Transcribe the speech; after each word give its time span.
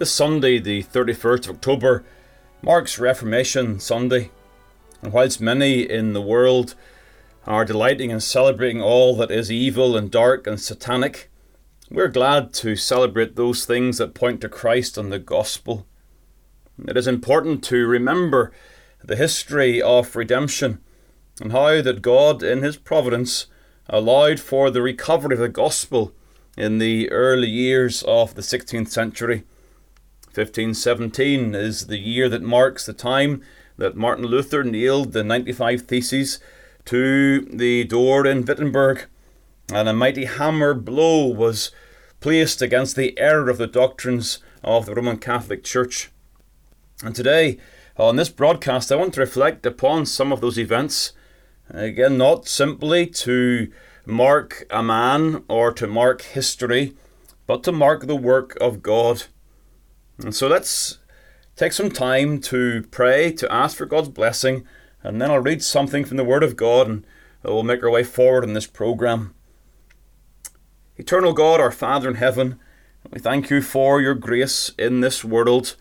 This 0.00 0.10
Sunday, 0.10 0.58
the 0.58 0.82
31st 0.82 1.50
of 1.50 1.56
October, 1.56 2.06
marks 2.62 2.98
Reformation 2.98 3.78
Sunday. 3.78 4.30
And 5.02 5.12
whilst 5.12 5.42
many 5.42 5.82
in 5.82 6.14
the 6.14 6.22
world 6.22 6.74
are 7.46 7.66
delighting 7.66 8.10
and 8.10 8.22
celebrating 8.22 8.80
all 8.80 9.14
that 9.16 9.30
is 9.30 9.52
evil 9.52 9.98
and 9.98 10.10
dark 10.10 10.46
and 10.46 10.58
satanic, 10.58 11.30
we're 11.90 12.08
glad 12.08 12.54
to 12.54 12.76
celebrate 12.76 13.36
those 13.36 13.66
things 13.66 13.98
that 13.98 14.14
point 14.14 14.40
to 14.40 14.48
Christ 14.48 14.96
and 14.96 15.12
the 15.12 15.18
gospel. 15.18 15.86
It 16.88 16.96
is 16.96 17.06
important 17.06 17.62
to 17.64 17.86
remember 17.86 18.52
the 19.04 19.16
history 19.16 19.82
of 19.82 20.16
redemption 20.16 20.78
and 21.42 21.52
how 21.52 21.82
that 21.82 22.00
God, 22.00 22.42
in 22.42 22.62
His 22.62 22.78
providence, 22.78 23.48
allowed 23.86 24.40
for 24.40 24.70
the 24.70 24.80
recovery 24.80 25.34
of 25.34 25.40
the 25.40 25.50
gospel 25.50 26.14
in 26.56 26.78
the 26.78 27.10
early 27.10 27.50
years 27.50 28.02
of 28.04 28.34
the 28.34 28.40
16th 28.40 28.88
century. 28.88 29.44
1517 30.34 31.56
is 31.56 31.88
the 31.88 31.98
year 31.98 32.28
that 32.28 32.42
marks 32.42 32.86
the 32.86 32.92
time 32.92 33.42
that 33.76 33.96
Martin 33.96 34.26
Luther 34.26 34.62
nailed 34.62 35.12
the 35.12 35.24
95 35.24 35.82
Theses 35.82 36.38
to 36.84 37.40
the 37.46 37.82
door 37.82 38.24
in 38.24 38.44
Wittenberg, 38.44 39.06
and 39.72 39.88
a 39.88 39.92
mighty 39.92 40.26
hammer 40.26 40.72
blow 40.72 41.26
was 41.26 41.72
placed 42.20 42.62
against 42.62 42.94
the 42.94 43.18
error 43.18 43.50
of 43.50 43.58
the 43.58 43.66
doctrines 43.66 44.38
of 44.62 44.86
the 44.86 44.94
Roman 44.94 45.18
Catholic 45.18 45.64
Church. 45.64 46.10
And 47.02 47.14
today, 47.14 47.58
on 47.96 48.14
this 48.14 48.28
broadcast, 48.28 48.92
I 48.92 48.96
want 48.96 49.14
to 49.14 49.20
reflect 49.20 49.66
upon 49.66 50.06
some 50.06 50.32
of 50.32 50.40
those 50.40 50.58
events. 50.58 51.12
Again, 51.70 52.18
not 52.18 52.46
simply 52.46 53.06
to 53.06 53.72
mark 54.06 54.64
a 54.70 54.82
man 54.82 55.42
or 55.48 55.72
to 55.72 55.86
mark 55.88 56.22
history, 56.22 56.94
but 57.48 57.64
to 57.64 57.72
mark 57.72 58.06
the 58.06 58.16
work 58.16 58.56
of 58.60 58.82
God. 58.82 59.24
And 60.22 60.34
so 60.34 60.48
let's 60.48 60.98
take 61.56 61.72
some 61.72 61.90
time 61.90 62.40
to 62.42 62.82
pray, 62.90 63.32
to 63.32 63.52
ask 63.52 63.76
for 63.76 63.86
God's 63.86 64.08
blessing, 64.10 64.66
and 65.02 65.20
then 65.20 65.30
I'll 65.30 65.38
read 65.38 65.62
something 65.62 66.04
from 66.04 66.16
the 66.16 66.24
Word 66.24 66.42
of 66.42 66.56
God 66.56 66.88
and 66.88 67.06
we'll 67.42 67.62
make 67.62 67.82
our 67.82 67.90
way 67.90 68.04
forward 68.04 68.44
in 68.44 68.52
this 68.52 68.66
program. 68.66 69.34
Eternal 70.96 71.32
God, 71.32 71.60
our 71.60 71.70
Father 71.70 72.08
in 72.10 72.16
heaven, 72.16 72.58
we 73.10 73.18
thank 73.18 73.48
you 73.48 73.62
for 73.62 74.00
your 74.00 74.14
grace 74.14 74.70
in 74.78 75.00
this 75.00 75.24
world 75.24 75.76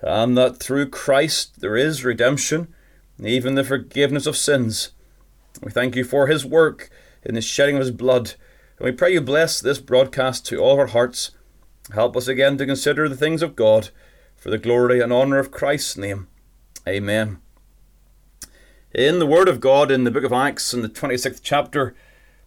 and 0.00 0.36
that 0.38 0.58
through 0.58 0.90
Christ 0.90 1.60
there 1.60 1.76
is 1.76 2.04
redemption, 2.04 2.72
even 3.20 3.54
the 3.54 3.64
forgiveness 3.64 4.26
of 4.26 4.36
sins. 4.36 4.92
We 5.62 5.72
thank 5.72 5.96
you 5.96 6.04
for 6.04 6.26
his 6.28 6.44
work 6.46 6.90
in 7.24 7.34
the 7.34 7.40
shedding 7.40 7.76
of 7.76 7.80
his 7.80 7.90
blood. 7.90 8.34
And 8.78 8.84
we 8.84 8.92
pray 8.92 9.12
you 9.12 9.20
bless 9.20 9.60
this 9.60 9.78
broadcast 9.78 10.46
to 10.46 10.58
all 10.58 10.78
our 10.78 10.88
hearts. 10.88 11.30
Help 11.92 12.16
us 12.16 12.28
again 12.28 12.56
to 12.58 12.66
consider 12.66 13.08
the 13.08 13.16
things 13.16 13.42
of 13.42 13.56
God 13.56 13.90
for 14.36 14.50
the 14.50 14.58
glory 14.58 15.00
and 15.00 15.12
honour 15.12 15.38
of 15.38 15.50
Christ's 15.50 15.96
name. 15.96 16.28
Amen. 16.88 17.38
In 18.94 19.18
the 19.18 19.26
Word 19.26 19.48
of 19.48 19.60
God 19.60 19.90
in 19.90 20.04
the 20.04 20.10
book 20.10 20.24
of 20.24 20.32
Acts, 20.32 20.72
in 20.72 20.82
the 20.82 20.88
26th 20.88 21.40
chapter, 21.42 21.94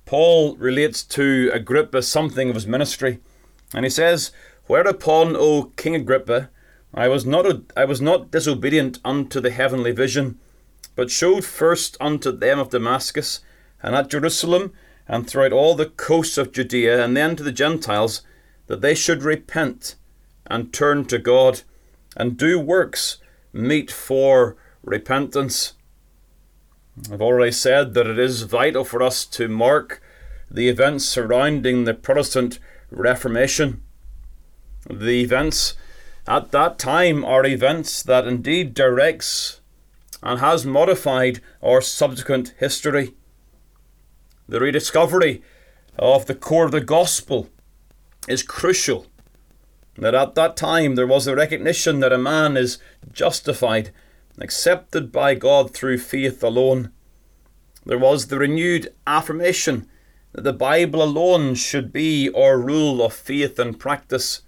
Paul 0.06 0.56
relates 0.56 1.04
to 1.04 1.52
Agrippa 1.54 2.02
something 2.02 2.50
of 2.50 2.56
his 2.56 2.66
ministry. 2.66 3.20
And 3.74 3.86
he 3.86 3.90
says, 3.90 4.32
Whereupon, 4.66 5.36
O 5.36 5.72
King 5.76 5.96
Agrippa, 5.96 6.50
I 6.94 7.08
was 7.10 7.26
not 7.26 7.46
I 7.76 7.86
was 7.86 8.02
not 8.02 8.32
disobedient 8.32 9.00
unto 9.04 9.40
the 9.40 9.52
heavenly 9.52 9.92
vision, 9.92 10.40
but 10.96 11.12
showed 11.12 11.44
first 11.44 11.98
unto 12.00 12.32
them 12.32 12.60
of 12.60 12.70
Damascus, 12.70 13.42
and 13.84 13.94
at 13.94 14.10
Jerusalem, 14.10 14.74
and 15.08 15.28
throughout 15.28 15.54
all 15.54 15.76
the 15.76 15.86
coasts 15.86 16.38
of 16.38 16.52
Judea, 16.52 17.04
and 17.04 17.16
then 17.16 17.36
to 17.36 17.44
the 17.44 17.52
Gentiles, 17.52 18.22
that 18.68 18.82
they 18.82 18.94
should 18.94 19.24
repent 19.24 19.96
and 20.46 20.72
turn 20.72 21.06
to 21.06 21.18
God, 21.18 21.62
and 22.16 22.38
do 22.38 22.60
works 22.60 23.18
meet 23.52 23.92
for 23.92 24.56
repentance. 24.84 25.74
I've 27.12 27.22
already 27.22 27.52
said 27.52 27.94
that 27.94 28.08
it 28.08 28.18
is 28.18 28.44
vital 28.44 28.84
for 28.84 29.04
us 29.04 29.26
to 29.26 29.48
mark 29.48 30.02
the 30.50 30.70
events 30.70 31.06
surrounding 31.06 31.84
the 31.84 31.94
Protestant 31.94 32.60
Reformation. 32.90 33.84
The 34.90 35.22
events 35.22 35.76
at 36.26 36.52
that 36.52 36.80
time 36.80 37.26
are 37.26 37.46
events 37.46 38.02
that 38.04 38.28
indeed 38.28 38.74
directs 38.74 39.62
and 40.24 40.40
has 40.40 40.66
modified 40.66 41.42
our 41.62 41.82
subsequent 41.82 42.54
history. 42.58 43.14
The 44.48 44.60
rediscovery 44.60 45.44
of 46.00 46.26
the 46.26 46.36
core 46.36 46.66
of 46.66 46.72
the 46.72 46.82
gospel 46.82 47.50
is 48.28 48.44
crucial. 48.44 49.08
That 49.98 50.14
at 50.14 50.36
that 50.36 50.56
time 50.56 50.96
there 50.96 51.08
was 51.08 51.26
a 51.28 51.36
recognition 51.36 52.00
that 52.02 52.14
a 52.14 52.18
man 52.18 52.56
is 52.56 52.78
justified, 53.12 53.92
accepted 54.40 55.12
by 55.12 55.34
God 55.34 55.74
through 55.74 55.98
faith 55.98 56.44
alone. 56.44 56.92
There 57.86 57.98
was 57.98 58.28
the 58.28 58.38
renewed 58.38 58.94
affirmation 59.08 59.88
that 60.34 60.44
the 60.44 60.54
Bible 60.54 61.02
alone 61.02 61.56
should 61.56 61.92
be 61.92 62.30
our 62.36 62.60
rule 62.60 63.02
of 63.02 63.14
faith 63.14 63.58
and 63.58 63.80
practice. 63.80 64.42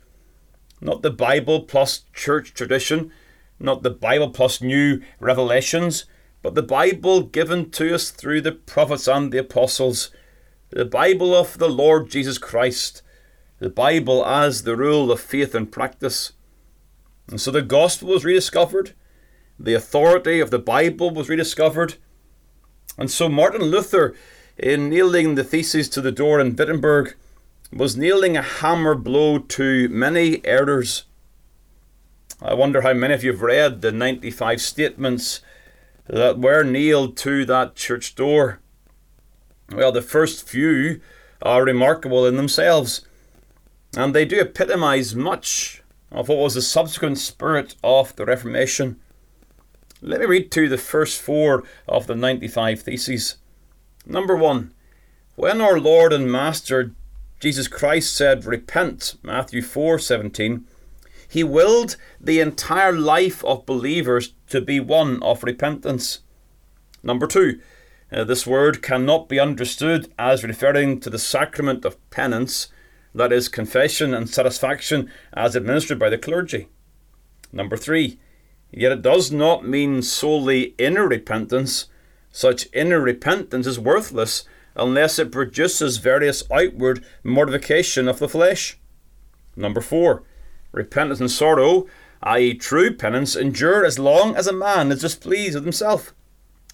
Not 0.82 1.02
the 1.02 1.10
Bible 1.10 1.62
plus 1.62 2.04
church 2.14 2.54
tradition, 2.54 3.12
not 3.60 3.82
the 3.82 3.90
Bible 3.90 4.30
plus 4.30 4.62
new 4.62 5.02
revelations, 5.20 6.06
but 6.42 6.56
the 6.56 6.64
Bible 6.64 7.24
given 7.24 7.72
to 7.72 7.94
us 7.94 8.12
through 8.12 8.42
the 8.42 8.52
prophets 8.52 9.08
and 9.08 9.32
the 9.32 9.40
apostles, 9.40 10.12
the 10.70 10.86
Bible 10.86 11.36
of 11.36 11.58
the 11.58 11.70
Lord 11.70 12.10
Jesus 12.10 12.38
Christ, 12.38 13.02
the 13.60 13.70
Bible 13.70 14.26
as 14.26 14.64
the 14.64 14.76
rule 14.76 15.12
of 15.12 15.20
faith 15.20 15.54
and 15.54 15.72
practice. 15.72 16.34
And 17.28 17.40
so 17.40 17.52
the 17.52 17.62
gospel 17.62 18.10
was 18.10 18.26
rediscovered, 18.26 18.94
the 19.60 19.74
authority 19.74 20.40
of 20.40 20.52
the 20.52 20.60
Bible 20.60 21.12
was 21.12 21.30
rediscovered. 21.30 21.96
And 22.98 23.12
so 23.12 23.30
Martin 23.30 23.64
Luther, 23.64 24.16
in 24.58 24.90
nailing 24.90 25.36
the 25.36 25.44
theses 25.44 25.90
to 25.90 26.02
the 26.02 26.12
door 26.12 26.40
in 26.40 26.56
Wittenberg, 26.56 27.16
was 27.72 27.96
nailing 27.96 28.36
a 28.36 28.42
hammer 28.42 28.96
blow 28.96 29.38
to 29.38 29.90
many 29.90 30.44
errors 30.46 31.04
I 32.42 32.54
wonder 32.54 32.82
how 32.82 32.94
many 32.94 33.14
of 33.14 33.24
you 33.24 33.34
have 33.34 33.42
read 33.42 33.82
the 33.82 33.92
95 33.92 34.62
statements 34.62 35.42
that 36.08 36.40
were 36.40 36.64
nailed 36.64 37.18
to 37.18 37.44
that 37.46 37.76
church 37.76 38.16
door. 38.16 38.60
Well, 39.70 39.92
the 39.92 40.02
first 40.02 40.48
few 40.48 41.02
are 41.42 41.66
remarkable 41.66 42.26
in 42.26 42.38
themselves, 42.38 43.06
and 43.96 44.14
they 44.14 44.26
do 44.26 44.40
epitomize 44.40 45.16
much 45.16 45.84
of 46.12 46.30
what 46.30 46.40
was 46.40 46.56
the 46.56 46.62
subsequent 46.62 47.18
spirit 47.18 47.76
of 47.84 48.16
the 48.16 48.26
Reformation. 48.26 49.00
Let 50.02 50.22
me 50.22 50.26
read 50.26 50.52
to 50.52 50.64
you 50.64 50.70
the 50.70 50.78
first 50.78 51.22
four 51.22 51.64
of 51.88 52.08
the 52.08 52.16
95 52.16 52.82
Theses. 52.82 53.38
Number 54.06 54.36
one, 54.36 54.74
when 55.36 55.62
our 55.62 55.80
Lord 55.80 56.14
and 56.14 56.32
Master 56.32 56.94
Jesus 57.40 57.70
Christ 57.70 58.16
said, 58.16 58.46
Repent, 58.46 59.16
Matthew 59.24 59.62
4 59.62 59.98
17, 59.98 60.66
he 61.30 61.44
willed 61.44 61.96
the 62.20 62.42
entire 62.42 62.92
life 62.92 63.46
of 63.46 63.66
believers 63.66 64.34
to 64.50 64.60
be 64.60 64.80
one 64.80 65.24
of 65.24 65.44
repentance. 65.44 66.20
Number 67.02 67.28
two, 67.28 67.62
uh, 68.12 68.26
this 68.26 68.46
word 68.46 68.82
cannot 68.82 69.30
be 69.30 69.40
understood 69.40 70.12
as 70.20 70.44
referring 70.44 71.00
to 71.00 71.10
the 71.10 71.20
sacrament 71.20 71.86
of 71.86 72.10
penance, 72.10 72.68
that 73.14 73.32
is, 73.32 73.48
confession 73.48 74.14
and 74.14 74.30
satisfaction 74.30 75.12
as 75.34 75.56
administered 75.56 76.00
by 76.00 76.10
the 76.10 76.18
clergy. 76.18 76.68
Number 77.52 77.78
three, 77.78 78.20
yet 78.72 78.92
it 78.92 79.02
does 79.02 79.32
not 79.32 79.68
mean 79.68 80.02
solely 80.02 80.76
inner 80.78 81.08
repentance. 81.08 81.88
Such 82.32 82.68
inner 82.74 83.00
repentance 83.00 83.66
is 83.66 83.80
worthless 83.80 84.44
unless 84.76 85.20
it 85.20 85.32
produces 85.32 85.98
various 85.98 86.44
outward 86.52 87.04
mortification 87.24 88.08
of 88.08 88.20
the 88.20 88.30
flesh. 88.30 88.78
Number 89.56 89.82
four, 89.82 90.24
Repentance 90.72 91.20
and 91.20 91.32
sorrow, 91.32 91.88
i.e., 92.22 92.54
true 92.54 92.96
penance, 92.96 93.36
endure 93.36 93.84
as 93.84 93.98
long 93.98 94.36
as 94.36 94.46
a 94.48 94.54
man 94.54 94.92
is 94.92 95.02
displeased 95.02 95.56
with 95.56 95.64
himself. 95.64 96.14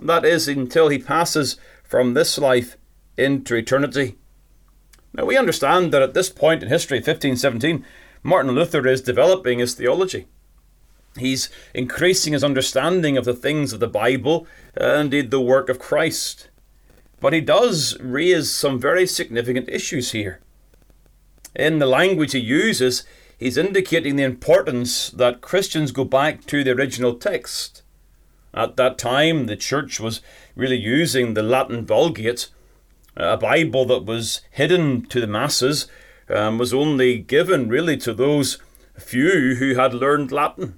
That 0.02 0.26
is, 0.26 0.48
until 0.48 0.90
he 0.90 1.00
passes 1.00 1.58
from 1.84 2.14
this 2.14 2.38
life 2.38 2.76
into 3.18 3.56
eternity. 3.56 4.18
Now, 5.16 5.26
we 5.26 5.38
understand 5.38 5.94
that 5.94 6.02
at 6.02 6.14
this 6.14 6.30
point 6.30 6.62
in 6.62 6.70
history, 6.70 6.98
1517, 6.98 7.86
Martin 8.22 8.52
Luther 8.52 8.86
is 8.86 9.02
developing 9.02 9.60
his 9.60 9.74
theology. 9.74 10.28
He's 11.18 11.50
increasing 11.74 12.34
his 12.34 12.44
understanding 12.44 13.16
of 13.16 13.24
the 13.24 13.34
things 13.34 13.72
of 13.72 13.80
the 13.80 13.88
Bible 13.88 14.46
and 14.76 15.14
indeed 15.14 15.32
the 15.32 15.40
work 15.40 15.70
of 15.70 15.80
Christ. 15.80 16.50
But 17.22 17.32
he 17.32 17.40
does 17.40 17.98
raise 18.02 18.52
some 18.52 18.78
very 18.78 19.08
significant 19.08 19.70
issues 19.70 20.12
here. 20.12 20.42
In 21.56 21.80
the 21.80 21.86
language 21.86 22.34
he 22.34 22.40
uses, 22.40 23.06
he's 23.38 23.56
indicating 23.56 24.18
the 24.18 24.24
importance 24.24 25.10
that 25.12 25.40
Christians 25.40 25.94
go 25.94 26.04
back 26.04 26.46
to 26.48 26.62
the 26.62 26.72
original 26.72 27.14
text. 27.14 27.84
At 28.54 28.76
that 28.76 28.98
time, 28.98 29.46
the 29.46 29.56
church 29.56 30.02
was 30.02 30.22
really 30.56 30.78
using 30.78 31.34
the 31.34 31.44
Latin 31.44 31.86
Vulgate, 31.86 32.50
a 33.16 33.38
Bible 33.38 33.86
that 33.86 34.06
was 34.06 34.42
hidden 34.52 35.06
to 35.08 35.22
the 35.22 35.28
masses, 35.28 35.88
um, 36.30 36.58
was 36.58 36.74
only 36.74 37.18
given 37.18 37.70
really 37.70 37.98
to 37.98 38.14
those 38.14 38.60
few 38.98 39.56
who 39.56 39.76
had 39.76 39.94
learned 39.94 40.32
Latin. 40.32 40.78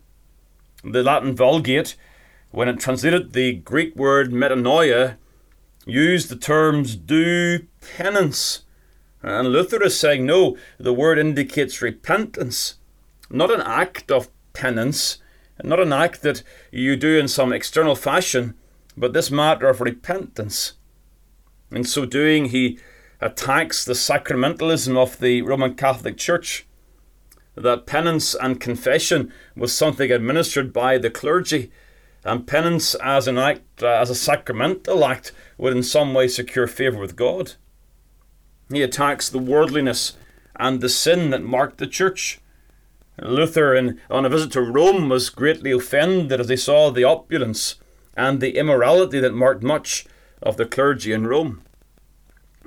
The 0.83 1.03
Latin 1.03 1.35
Vulgate, 1.35 1.95
when 2.51 2.67
it 2.67 2.79
translated 2.79 3.33
the 3.33 3.53
Greek 3.53 3.95
word 3.95 4.31
metanoia, 4.31 5.17
used 5.85 6.29
the 6.29 6.35
terms 6.35 6.95
do 6.95 7.65
penance 7.97 8.65
and 9.27 9.49
Luther 9.49 9.83
is 9.83 9.99
saying, 9.99 10.25
no, 10.25 10.57
the 10.77 10.93
word 10.93 11.17
indicates 11.17 11.81
repentance, 11.81 12.75
not 13.29 13.51
an 13.51 13.61
act 13.61 14.11
of 14.11 14.29
penance, 14.53 15.17
not 15.63 15.79
an 15.79 15.91
act 15.91 16.21
that 16.21 16.43
you 16.71 16.95
do 16.95 17.17
in 17.17 17.27
some 17.27 17.51
external 17.51 17.95
fashion, 17.95 18.53
but 18.95 19.13
this 19.13 19.31
matter 19.31 19.67
of 19.67 19.81
repentance. 19.81 20.73
In 21.71 21.83
so 21.83 22.05
doing, 22.05 22.45
he 22.45 22.79
attacks 23.19 23.83
the 23.83 23.93
sacramentalism 23.93 24.97
of 24.97 25.19
the 25.19 25.41
Roman 25.41 25.75
Catholic 25.75 26.17
Church. 26.17 26.65
That 27.55 27.85
penance 27.85 28.35
and 28.35 28.61
confession 28.61 29.33
was 29.55 29.73
something 29.73 30.11
administered 30.11 30.71
by 30.71 30.97
the 30.97 31.09
clergy, 31.09 31.71
and 32.23 32.47
penance 32.47 32.95
as 32.95 33.27
an 33.27 33.37
act, 33.37 33.83
uh, 33.83 33.87
as 33.87 34.09
a 34.09 34.15
sacramental 34.15 35.03
act, 35.03 35.31
would 35.57 35.75
in 35.75 35.83
some 35.83 36.13
way 36.13 36.27
secure 36.27 36.67
favour 36.67 36.99
with 36.99 37.15
God. 37.15 37.53
He 38.69 38.81
attacks 38.81 39.29
the 39.29 39.39
worldliness 39.39 40.15
and 40.55 40.81
the 40.81 40.89
sin 40.89 41.31
that 41.31 41.43
marked 41.43 41.77
the 41.77 41.87
church. 41.87 42.39
Luther, 43.19 43.73
in, 43.73 43.99
on 44.09 44.25
a 44.25 44.29
visit 44.29 44.51
to 44.51 44.61
Rome, 44.61 45.09
was 45.09 45.29
greatly 45.29 45.71
offended 45.71 46.39
as 46.39 46.49
he 46.49 46.57
saw 46.57 46.91
the 46.91 47.03
opulence 47.03 47.75
and 48.15 48.39
the 48.39 48.57
immorality 48.57 49.19
that 49.19 49.33
marked 49.33 49.63
much 49.63 50.05
of 50.41 50.57
the 50.57 50.65
clergy 50.65 51.11
in 51.11 51.27
Rome. 51.27 51.63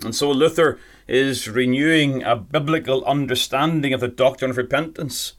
And 0.02 0.14
so 0.14 0.30
Luther 0.30 0.78
is 1.06 1.48
renewing 1.48 2.22
a 2.22 2.36
biblical 2.36 3.04
understanding 3.04 3.92
of 3.92 4.00
the 4.00 4.08
doctrine 4.08 4.50
of 4.50 4.56
repentance. 4.56 5.34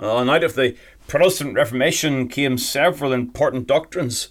Uh, 0.00 0.16
and 0.16 0.30
out 0.30 0.42
of 0.42 0.54
the 0.54 0.76
Protestant 1.06 1.54
Reformation 1.54 2.28
came 2.28 2.58
several 2.58 3.12
important 3.12 3.66
doctrines. 3.66 4.30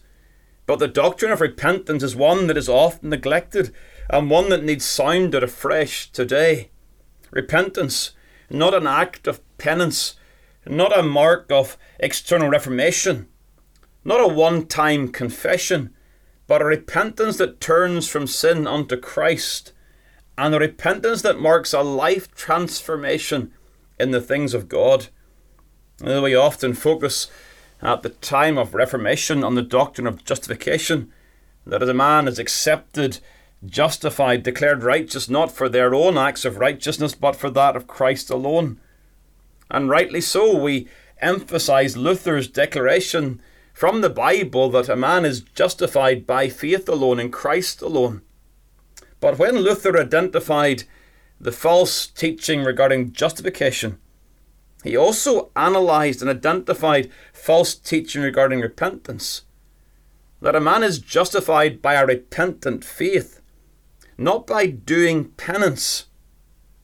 But 0.65 0.79
the 0.79 0.87
doctrine 0.87 1.31
of 1.31 1.41
repentance 1.41 2.03
is 2.03 2.15
one 2.15 2.47
that 2.47 2.57
is 2.57 2.69
often 2.69 3.09
neglected 3.09 3.73
and 4.09 4.29
one 4.29 4.49
that 4.49 4.63
needs 4.63 4.85
sounded 4.85 5.43
afresh 5.43 6.11
today. 6.11 6.71
Repentance, 7.31 8.11
not 8.49 8.73
an 8.73 8.87
act 8.87 9.27
of 9.27 9.41
penance, 9.57 10.15
not 10.65 10.97
a 10.97 11.03
mark 11.03 11.51
of 11.51 11.77
external 11.99 12.49
reformation, 12.49 13.27
not 14.03 14.19
a 14.19 14.27
one 14.27 14.65
time 14.65 15.07
confession, 15.07 15.93
but 16.51 16.61
a 16.61 16.65
repentance 16.65 17.37
that 17.37 17.61
turns 17.61 18.09
from 18.09 18.27
sin 18.27 18.67
unto 18.67 18.97
Christ, 18.97 19.71
and 20.37 20.53
a 20.53 20.59
repentance 20.59 21.21
that 21.21 21.39
marks 21.39 21.71
a 21.71 21.79
life 21.81 22.35
transformation 22.35 23.53
in 23.97 24.11
the 24.11 24.19
things 24.19 24.53
of 24.53 24.67
God. 24.67 25.07
We 26.01 26.35
often 26.35 26.73
focus 26.73 27.31
at 27.81 28.01
the 28.01 28.09
time 28.09 28.57
of 28.57 28.73
Reformation 28.73 29.45
on 29.45 29.55
the 29.55 29.61
doctrine 29.61 30.05
of 30.05 30.25
justification, 30.25 31.13
that 31.65 31.81
as 31.81 31.87
a 31.87 31.93
man 31.93 32.27
is 32.27 32.37
accepted 32.37 33.19
justified, 33.65 34.43
declared 34.43 34.83
righteous 34.83 35.29
not 35.29 35.53
for 35.53 35.69
their 35.69 35.95
own 35.95 36.17
acts 36.17 36.43
of 36.43 36.57
righteousness, 36.57 37.15
but 37.15 37.37
for 37.37 37.49
that 37.49 37.77
of 37.77 37.87
Christ 37.87 38.29
alone. 38.29 38.77
And 39.69 39.89
rightly 39.89 40.19
so, 40.19 40.53
we 40.57 40.89
emphasize 41.21 41.95
Luther's 41.95 42.49
declaration 42.49 43.41
from 43.73 44.01
the 44.01 44.09
Bible 44.09 44.69
that 44.71 44.89
a 44.89 44.95
man 44.95 45.25
is 45.25 45.41
justified 45.41 46.25
by 46.25 46.49
faith 46.49 46.87
alone 46.87 47.19
in 47.19 47.31
Christ 47.31 47.81
alone. 47.81 48.21
But 49.19 49.37
when 49.37 49.57
Luther 49.57 49.99
identified 49.99 50.83
the 51.39 51.51
false 51.51 52.07
teaching 52.07 52.63
regarding 52.63 53.13
justification, 53.13 53.99
he 54.83 54.97
also 54.97 55.51
analysed 55.55 56.21
and 56.21 56.29
identified 56.29 57.11
false 57.33 57.75
teaching 57.75 58.21
regarding 58.21 58.61
repentance. 58.61 59.43
That 60.41 60.55
a 60.55 60.59
man 60.59 60.83
is 60.83 60.99
justified 60.99 61.81
by 61.81 61.93
a 61.93 62.05
repentant 62.05 62.83
faith 62.83 63.41
not 64.21 64.45
by 64.45 64.67
doing 64.67 65.25
penance. 65.31 66.05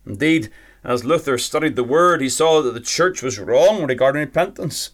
Indeed, 0.05 0.49
as 0.83 1.05
Luther 1.05 1.37
studied 1.37 1.75
the 1.75 1.83
word, 1.83 2.21
he 2.21 2.29
saw 2.29 2.61
that 2.61 2.73
the 2.73 2.79
church 2.79 3.21
was 3.21 3.39
wrong 3.39 3.85
regarding 3.85 4.21
repentance. 4.21 4.91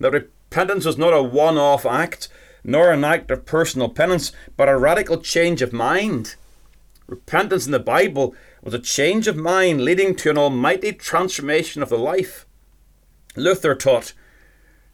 That 0.00 0.28
repentance 0.50 0.86
was 0.86 0.96
not 0.96 1.12
a 1.12 1.22
one 1.22 1.58
off 1.58 1.84
act, 1.84 2.28
nor 2.64 2.90
an 2.90 3.04
act 3.04 3.30
of 3.30 3.44
personal 3.44 3.88
penance, 3.88 4.32
but 4.56 4.68
a 4.68 4.78
radical 4.78 5.18
change 5.18 5.60
of 5.60 5.74
mind. 5.74 6.36
Repentance 7.06 7.66
in 7.66 7.72
the 7.72 7.78
Bible 7.78 8.34
was 8.62 8.72
a 8.72 8.78
change 8.78 9.28
of 9.28 9.36
mind 9.36 9.82
leading 9.82 10.14
to 10.16 10.30
an 10.30 10.38
almighty 10.38 10.92
transformation 10.92 11.82
of 11.82 11.90
the 11.90 11.98
life. 11.98 12.46
Luther 13.36 13.74
taught, 13.74 14.14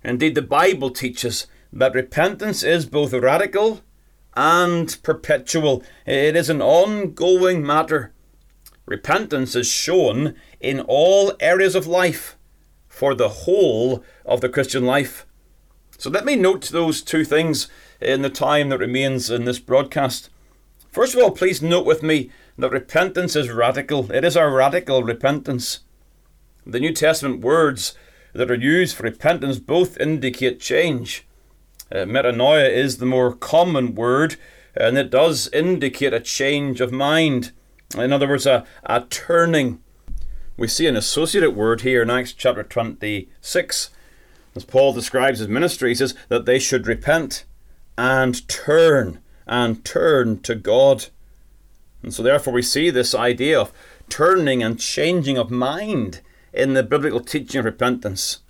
indeed, 0.03 0.35
the 0.35 0.43
Bible 0.43 0.91
teaches 0.91 1.47
that 1.73 1.95
repentance 1.95 2.63
is 2.63 2.85
both 2.85 3.13
radical 3.13 3.81
and 4.37 5.01
perpetual. 5.03 5.85
It 6.05 6.35
is 6.35 6.51
an 6.51 6.61
ongoing 6.61 7.65
matter. 7.65 8.13
Repentance 8.87 9.55
is 9.55 9.69
shown 9.69 10.35
in 10.61 10.81
all 10.81 11.33
areas 11.39 11.75
of 11.75 11.87
life 11.87 12.37
for 12.89 13.15
the 13.15 13.29
whole 13.29 14.05
of 14.27 14.41
the 14.41 14.49
Christian 14.49 14.85
life. 14.85 15.27
So 16.05 16.11
let 16.11 16.27
me 16.27 16.37
note 16.37 16.69
those 16.69 17.01
two 17.01 17.25
things 17.25 17.67
in 17.99 18.21
the 18.21 18.29
time 18.29 18.69
that 18.69 18.79
remains 18.79 19.31
in 19.31 19.47
this 19.47 19.59
broadcast. 19.59 20.29
First 20.93 21.15
of 21.15 21.23
all, 21.23 21.31
please 21.31 21.63
note 21.63 21.87
with 21.87 22.03
me 22.03 22.31
that 22.59 22.73
repentance 22.73 23.35
is 23.35 23.49
radical. 23.49 24.13
It 24.13 24.23
is 24.23 24.37
a 24.37 24.47
radical 24.47 25.03
repentance. 25.03 25.79
The 26.67 26.79
New 26.79 26.93
Testament 26.93 27.41
words 27.41 27.95
that 28.35 28.51
are 28.51 28.55
used 28.55 28.95
for 28.95 29.05
repentance 29.05 29.59
both 29.59 29.99
indicate 29.99 30.61
change. 30.61 31.27
Uh, 31.91 32.05
metanoia 32.05 32.71
is 32.71 32.99
the 32.99 33.07
more 33.07 33.35
common 33.35 33.95
word, 33.95 34.37
and 34.77 34.99
it 34.99 35.09
does 35.09 35.49
indicate 35.55 36.13
a 36.13 36.21
change 36.21 36.83
of 36.83 36.93
mind. 36.93 37.53
In 37.97 38.13
other 38.13 38.29
words, 38.29 38.45
a, 38.45 38.67
a 38.83 39.07
turning. 39.09 39.81
We 40.59 40.69
see 40.69 40.87
an 40.87 40.97
associated 40.97 41.53
word 41.53 41.81
here 41.81 42.03
in 42.03 42.11
Acts 42.11 42.35
chapter 42.35 42.63
26. 42.63 43.89
As 44.57 44.65
Paul 44.65 44.93
describes 44.93 45.41
his 45.41 45.49
ministry, 45.49 45.91
he 45.91 45.95
says 45.97 46.15
that 46.29 46.45
they 46.45 46.59
should 46.59 46.87
repent 46.87 47.45
and 47.99 48.47
turn 48.49 49.21
and 49.47 49.85
turn 49.85 50.41
to 50.41 50.55
God. 50.55 51.07
And 52.03 52.15
so, 52.15 52.23
therefore, 52.23 52.53
we 52.53 52.63
see 52.63 52.91
this 52.91 53.15
idea 53.15 53.61
of 53.61 53.73
turning 54.09 54.63
and 54.63 54.79
changing 54.79 55.39
of 55.39 55.51
mind 55.51 56.21
in 56.53 56.75
the 56.75 56.83
biblical 56.83 57.21
teaching 57.21 57.59
of 57.59 57.65
repentance. 57.65 58.41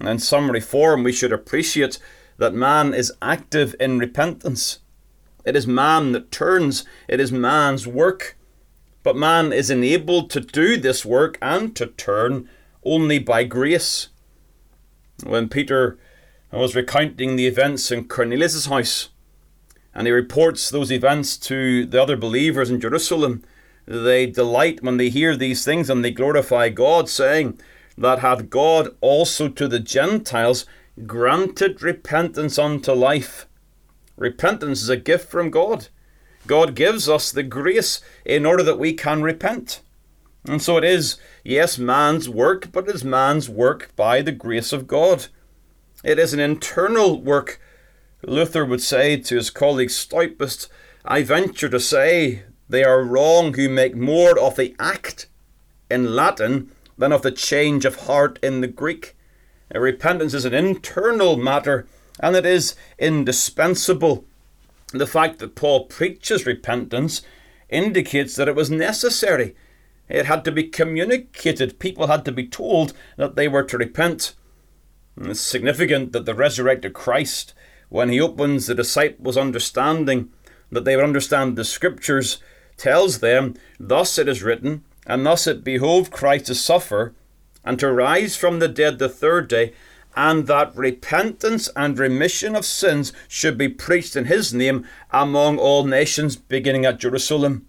And 0.00 0.08
in 0.08 0.18
summary 0.18 0.60
form, 0.60 1.04
we 1.04 1.12
should 1.12 1.32
appreciate 1.32 1.98
that 2.36 2.52
man 2.52 2.92
is 2.92 3.12
active 3.22 3.74
in 3.78 3.98
repentance. 3.98 4.80
It 5.44 5.56
is 5.56 5.66
man 5.66 6.12
that 6.12 6.30
turns, 6.30 6.84
it 7.08 7.20
is 7.20 7.30
man's 7.30 7.86
work. 7.86 8.36
But 9.02 9.16
man 9.16 9.52
is 9.52 9.70
enabled 9.70 10.30
to 10.30 10.40
do 10.40 10.76
this 10.76 11.04
work 11.04 11.38
and 11.40 11.76
to 11.76 11.86
turn 11.86 12.48
only 12.82 13.18
by 13.18 13.44
grace. 13.44 14.08
When 15.22 15.48
Peter 15.48 15.98
was 16.50 16.74
recounting 16.74 17.36
the 17.36 17.46
events 17.46 17.90
in 17.90 18.08
Cornelius' 18.08 18.66
house, 18.66 19.10
and 19.94 20.06
he 20.06 20.12
reports 20.12 20.70
those 20.70 20.90
events 20.90 21.36
to 21.38 21.86
the 21.86 22.02
other 22.02 22.16
believers 22.16 22.70
in 22.70 22.80
Jerusalem, 22.80 23.42
they 23.86 24.26
delight 24.26 24.82
when 24.82 24.96
they 24.96 25.08
hear 25.08 25.36
these 25.36 25.64
things 25.64 25.88
and 25.88 26.04
they 26.04 26.10
glorify 26.10 26.68
God, 26.68 27.08
saying 27.08 27.60
that 27.96 28.20
had 28.20 28.50
God 28.50 28.88
also 29.00 29.48
to 29.48 29.68
the 29.68 29.78
Gentiles 29.78 30.66
granted 31.06 31.82
repentance 31.82 32.58
unto 32.58 32.92
life. 32.92 33.46
Repentance 34.16 34.82
is 34.82 34.88
a 34.88 34.96
gift 34.96 35.30
from 35.30 35.50
God. 35.50 35.88
God 36.46 36.74
gives 36.74 37.08
us 37.08 37.32
the 37.32 37.42
grace 37.42 38.00
in 38.24 38.46
order 38.46 38.62
that 38.62 38.78
we 38.78 38.92
can 38.92 39.22
repent. 39.22 39.80
And 40.46 40.60
so 40.60 40.76
it 40.76 40.84
is, 40.84 41.16
yes, 41.42 41.78
man's 41.78 42.28
work, 42.28 42.70
but 42.70 42.88
it 42.88 42.94
is 42.94 43.04
man's 43.04 43.48
work 43.48 43.90
by 43.96 44.20
the 44.20 44.32
grace 44.32 44.72
of 44.72 44.86
God. 44.86 45.26
It 46.02 46.18
is 46.18 46.34
an 46.34 46.40
internal 46.40 47.20
work. 47.20 47.60
Luther 48.22 48.64
would 48.64 48.82
say 48.82 49.16
to 49.16 49.36
his 49.36 49.50
colleague 49.50 49.88
Staupe, 49.88 50.68
I 51.04 51.22
venture 51.22 51.68
to 51.68 51.80
say 51.80 52.42
they 52.68 52.84
are 52.84 53.02
wrong 53.02 53.54
who 53.54 53.68
make 53.68 53.96
more 53.96 54.38
of 54.38 54.56
the 54.56 54.74
act 54.78 55.28
in 55.90 56.14
Latin 56.14 56.70
than 56.98 57.12
of 57.12 57.22
the 57.22 57.30
change 57.30 57.84
of 57.84 58.06
heart 58.06 58.38
in 58.42 58.60
the 58.60 58.68
Greek. 58.68 59.16
Repentance 59.74 60.34
is 60.34 60.44
an 60.44 60.54
internal 60.54 61.36
matter 61.36 61.86
and 62.20 62.36
it 62.36 62.46
is 62.46 62.76
indispensable. 62.98 64.24
The 64.92 65.06
fact 65.06 65.38
that 65.40 65.56
Paul 65.56 65.86
preaches 65.86 66.46
repentance 66.46 67.22
indicates 67.68 68.36
that 68.36 68.48
it 68.48 68.54
was 68.54 68.70
necessary. 68.70 69.56
It 70.08 70.26
had 70.26 70.44
to 70.44 70.52
be 70.52 70.64
communicated. 70.64 71.78
People 71.78 72.06
had 72.06 72.24
to 72.26 72.32
be 72.32 72.46
told 72.46 72.92
that 73.16 73.36
they 73.36 73.48
were 73.48 73.62
to 73.64 73.78
repent. 73.78 74.34
And 75.16 75.28
it's 75.28 75.40
significant 75.40 76.12
that 76.12 76.26
the 76.26 76.34
resurrected 76.34 76.92
Christ, 76.92 77.54
when 77.88 78.10
he 78.10 78.20
opens 78.20 78.66
the 78.66 78.74
disciples' 78.74 79.36
understanding, 79.36 80.30
that 80.70 80.84
they 80.84 80.96
would 80.96 81.04
understand 81.04 81.56
the 81.56 81.64
scriptures, 81.64 82.38
tells 82.76 83.20
them, 83.20 83.54
Thus 83.78 84.18
it 84.18 84.28
is 84.28 84.42
written, 84.42 84.84
and 85.06 85.24
thus 85.24 85.46
it 85.46 85.64
behoved 85.64 86.10
Christ 86.10 86.46
to 86.46 86.54
suffer, 86.54 87.14
and 87.64 87.78
to 87.78 87.92
rise 87.92 88.36
from 88.36 88.58
the 88.58 88.68
dead 88.68 88.98
the 88.98 89.08
third 89.08 89.48
day, 89.48 89.72
and 90.16 90.46
that 90.46 90.76
repentance 90.76 91.68
and 91.74 91.98
remission 91.98 92.54
of 92.54 92.64
sins 92.64 93.12
should 93.28 93.58
be 93.58 93.68
preached 93.68 94.16
in 94.16 94.26
his 94.26 94.52
name 94.52 94.86
among 95.10 95.58
all 95.58 95.84
nations, 95.84 96.36
beginning 96.36 96.84
at 96.84 97.00
Jerusalem. 97.00 97.66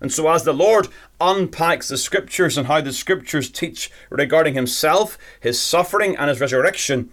And 0.00 0.12
so, 0.12 0.28
as 0.28 0.44
the 0.44 0.52
Lord 0.52 0.88
unpacks 1.20 1.88
the 1.88 1.98
scriptures 1.98 2.56
and 2.56 2.66
how 2.66 2.80
the 2.80 2.92
scriptures 2.92 3.50
teach 3.50 3.90
regarding 4.10 4.54
himself, 4.54 5.18
his 5.40 5.60
suffering, 5.60 6.16
and 6.16 6.28
his 6.28 6.40
resurrection, 6.40 7.10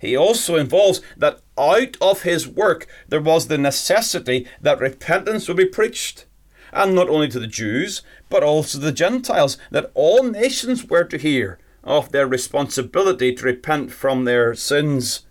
he 0.00 0.16
also 0.16 0.56
involves 0.56 1.00
that 1.16 1.40
out 1.56 1.96
of 2.00 2.22
his 2.22 2.46
work 2.46 2.86
there 3.08 3.20
was 3.20 3.46
the 3.46 3.58
necessity 3.58 4.46
that 4.60 4.80
repentance 4.80 5.48
would 5.48 5.56
be 5.56 5.64
preached. 5.66 6.26
And 6.72 6.94
not 6.94 7.08
only 7.08 7.28
to 7.28 7.38
the 7.38 7.46
Jews, 7.46 8.02
but 8.28 8.42
also 8.42 8.78
the 8.78 8.92
Gentiles, 8.92 9.56
that 9.70 9.90
all 9.94 10.24
nations 10.24 10.84
were 10.84 11.04
to 11.04 11.16
hear 11.16 11.58
of 11.84 12.10
their 12.10 12.26
responsibility 12.26 13.32
to 13.34 13.44
repent 13.44 13.92
from 13.92 14.24
their 14.24 14.54
sins. 14.54 15.24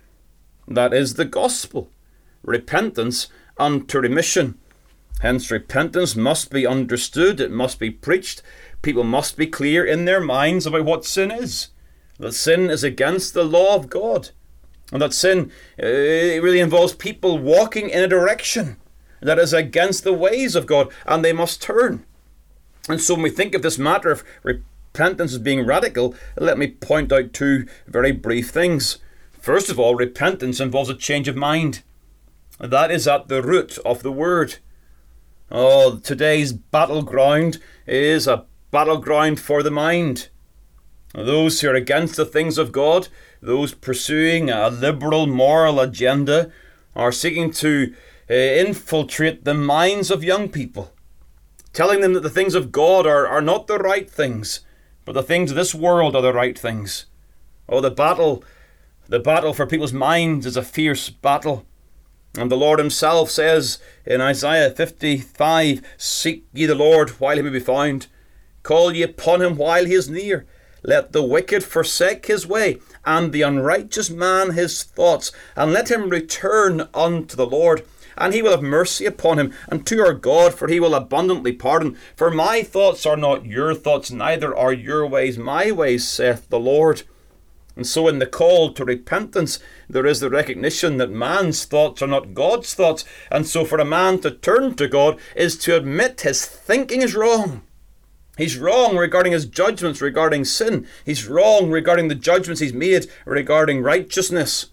That 0.68 0.94
is 0.94 1.16
the 1.16 1.26
gospel. 1.26 1.90
Repentance 2.44 3.28
unto 3.58 4.00
remission. 4.00 4.58
Hence, 5.24 5.50
repentance 5.50 6.18
must 6.18 6.52
be 6.52 6.68
understood, 6.68 7.40
it 7.40 7.50
must 7.50 7.80
be 7.80 7.90
preached. 7.90 8.42
People 8.82 9.06
must 9.06 9.38
be 9.38 9.48
clear 9.48 9.86
in 9.86 10.04
their 10.04 10.20
minds 10.20 10.66
about 10.66 10.84
what 10.84 11.06
sin 11.06 11.32
is. 11.32 11.70
That 12.20 12.34
sin 12.34 12.70
is 12.70 12.84
against 12.84 13.34
the 13.34 13.46
law 13.46 13.74
of 13.74 13.90
God. 13.90 14.32
And 14.92 15.02
that 15.02 15.14
sin 15.14 15.50
uh, 15.82 15.86
it 15.86 16.44
really 16.44 16.60
involves 16.60 16.94
people 16.94 17.38
walking 17.38 17.90
in 17.90 18.04
a 18.04 18.08
direction 18.10 18.76
that 19.22 19.40
is 19.40 19.54
against 19.54 20.04
the 20.04 20.12
ways 20.12 20.58
of 20.58 20.66
God, 20.66 20.92
and 21.06 21.24
they 21.24 21.32
must 21.32 21.62
turn. 21.62 22.06
And 22.90 23.00
so, 23.00 23.14
when 23.14 23.24
we 23.24 23.30
think 23.30 23.56
of 23.56 23.62
this 23.62 23.78
matter 23.78 24.12
of 24.12 24.26
repentance 24.44 25.32
as 25.32 25.40
being 25.40 25.66
radical, 25.66 26.16
let 26.38 26.58
me 26.58 26.68
point 26.68 27.14
out 27.14 27.32
two 27.32 27.66
very 27.88 28.12
brief 28.12 28.50
things. 28.50 28.98
First 29.40 29.70
of 29.70 29.80
all, 29.80 29.96
repentance 29.96 30.60
involves 30.60 30.90
a 30.90 30.96
change 30.96 31.30
of 31.30 31.38
mind. 31.38 31.82
That 32.60 32.92
is 32.92 33.08
at 33.08 33.30
the 33.30 33.42
root 33.42 33.78
of 33.86 34.04
the 34.04 34.12
word. 34.12 34.58
Oh, 35.56 35.98
today's 36.00 36.52
battleground 36.52 37.60
is 37.86 38.26
a 38.26 38.46
battleground 38.72 39.40
for 39.40 39.62
the 39.62 39.70
mind. 39.70 40.30
Those 41.14 41.62
who 41.62 41.70
are 41.70 41.76
against 41.76 42.16
the 42.16 42.26
things 42.26 42.58
of 42.58 42.72
God, 42.72 43.08
those 43.40 43.76
pursuing 43.76 44.50
a 44.50 44.72
liberal 44.72 45.28
moral 45.28 45.80
agenda, 45.80 46.52
are 46.96 47.12
seeking 47.12 47.52
to 47.52 47.94
uh, 48.28 48.34
infiltrate 48.34 49.46
the 49.46 49.54
minds 49.54 50.10
of 50.10 50.24
young 50.24 50.50
people, 50.50 50.92
telling 51.72 52.02
them 52.02 52.14
that 52.14 52.24
the 52.24 52.32
things 52.32 52.56
of 52.56 52.72
God 52.72 53.06
are, 53.06 53.28
are 53.28 53.40
not 53.40 53.68
the 53.68 53.78
right 53.78 54.10
things, 54.10 54.62
but 55.06 55.14
the 55.14 55.22
things 55.22 55.52
of 55.52 55.56
this 55.56 55.76
world 55.76 56.16
are 56.16 56.24
the 56.24 56.34
right 56.34 56.58
things. 56.58 57.06
Oh, 57.70 57.80
the 57.80 57.92
battle, 57.92 58.44
the 59.08 59.20
battle 59.20 59.54
for 59.54 59.68
people's 59.68 59.94
minds 59.94 60.48
is 60.48 60.58
a 60.58 60.64
fierce 60.64 61.12
battle. 61.12 61.68
And 62.38 62.52
the 62.52 62.58
Lord 62.58 62.80
Himself 62.80 63.30
says 63.30 63.80
in 64.06 64.22
Isaiah 64.22 64.72
55 64.72 65.82
Seek 65.98 66.46
ye 66.54 66.66
the 66.66 66.76
Lord 66.76 67.12
while 67.12 67.36
He 67.36 67.42
may 67.42 67.50
be 67.50 67.60
found, 67.60 68.08
call 68.64 68.94
ye 68.94 69.04
upon 69.04 69.42
Him 69.42 69.56
while 69.56 69.86
He 69.86 69.94
is 69.94 70.10
near. 70.10 70.46
Let 70.86 71.14
the 71.14 71.24
wicked 71.24 71.64
forsake 71.64 72.26
his 72.26 72.46
way, 72.46 72.80
and 73.06 73.32
the 73.32 73.42
unrighteous 73.42 74.10
man 74.10 74.52
his 74.52 74.84
thoughts, 74.84 75.32
and 75.56 75.72
let 75.72 75.90
him 75.90 76.10
return 76.10 76.90
unto 76.94 77.38
the 77.38 77.46
Lord. 77.46 77.86
And 78.18 78.34
he 78.34 78.42
will 78.42 78.52
have 78.52 78.62
mercy 78.62 79.06
upon 79.06 79.40
him, 79.40 79.54
and 79.70 79.88
to 79.88 80.02
our 80.02 80.14
God, 80.14 80.54
for 80.54 80.68
he 80.68 80.82
will 80.82 80.94
abundantly 80.94 81.54
pardon. 81.54 81.98
For 82.18 82.30
my 82.30 82.64
thoughts 82.64 83.06
are 83.06 83.16
not 83.16 83.46
your 83.46 83.74
thoughts, 83.74 84.12
neither 84.12 84.54
are 84.56 84.74
your 84.74 85.08
ways 85.08 85.38
my 85.38 85.72
ways, 85.72 86.06
saith 86.06 86.50
the 86.50 86.60
Lord. 86.60 87.04
And 87.76 87.88
so, 87.88 88.08
in 88.10 88.20
the 88.20 88.28
call 88.28 88.72
to 88.74 88.86
repentance, 88.86 89.60
there 89.94 90.06
is 90.06 90.20
the 90.20 90.30
recognition 90.30 90.98
that 90.98 91.12
man's 91.12 91.66
thoughts 91.66 92.02
are 92.02 92.08
not 92.08 92.34
God's 92.34 92.74
thoughts. 92.74 93.06
And 93.32 93.48
so, 93.48 93.64
for 93.64 93.78
a 93.80 93.86
man 93.86 94.20
to 94.22 94.32
turn 94.32 94.76
to 94.76 94.88
God 94.88 95.20
is 95.36 95.58
to 95.60 95.78
admit 95.78 96.22
his 96.22 96.46
thinking 96.46 97.02
is 97.02 97.16
wrong. 97.16 97.62
He's 98.38 98.58
wrong 98.58 98.98
regarding 98.98 99.32
his 99.32 99.46
judgments 99.46 100.02
regarding 100.02 100.46
sin. 100.46 100.88
He's 101.06 101.28
wrong 101.28 101.70
regarding 101.70 102.08
the 102.08 102.16
judgments 102.16 102.60
he's 102.60 102.74
made 102.74 103.08
regarding 103.26 103.84
righteousness. 103.84 104.72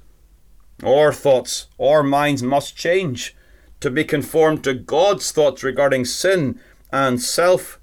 Our 0.83 1.13
thoughts, 1.13 1.67
our 1.79 2.03
minds 2.03 2.43
must 2.43 2.77
change 2.77 3.37
to 3.81 3.91
be 3.91 4.05
conformed 4.05 4.65
to 4.65 4.73
God's 4.73 5.31
thoughts 5.31 5.63
regarding 5.63 6.07
sin 6.07 6.59
and 6.91 7.21
self. 7.21 7.79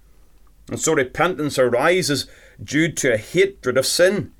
And 0.70 0.80
so 0.80 0.94
repentance 0.94 1.60
arises 1.60 2.26
due 2.62 2.92
to 2.94 3.14
a 3.14 3.18
hatred 3.18 3.78
of 3.78 3.86
sin. 3.86 4.32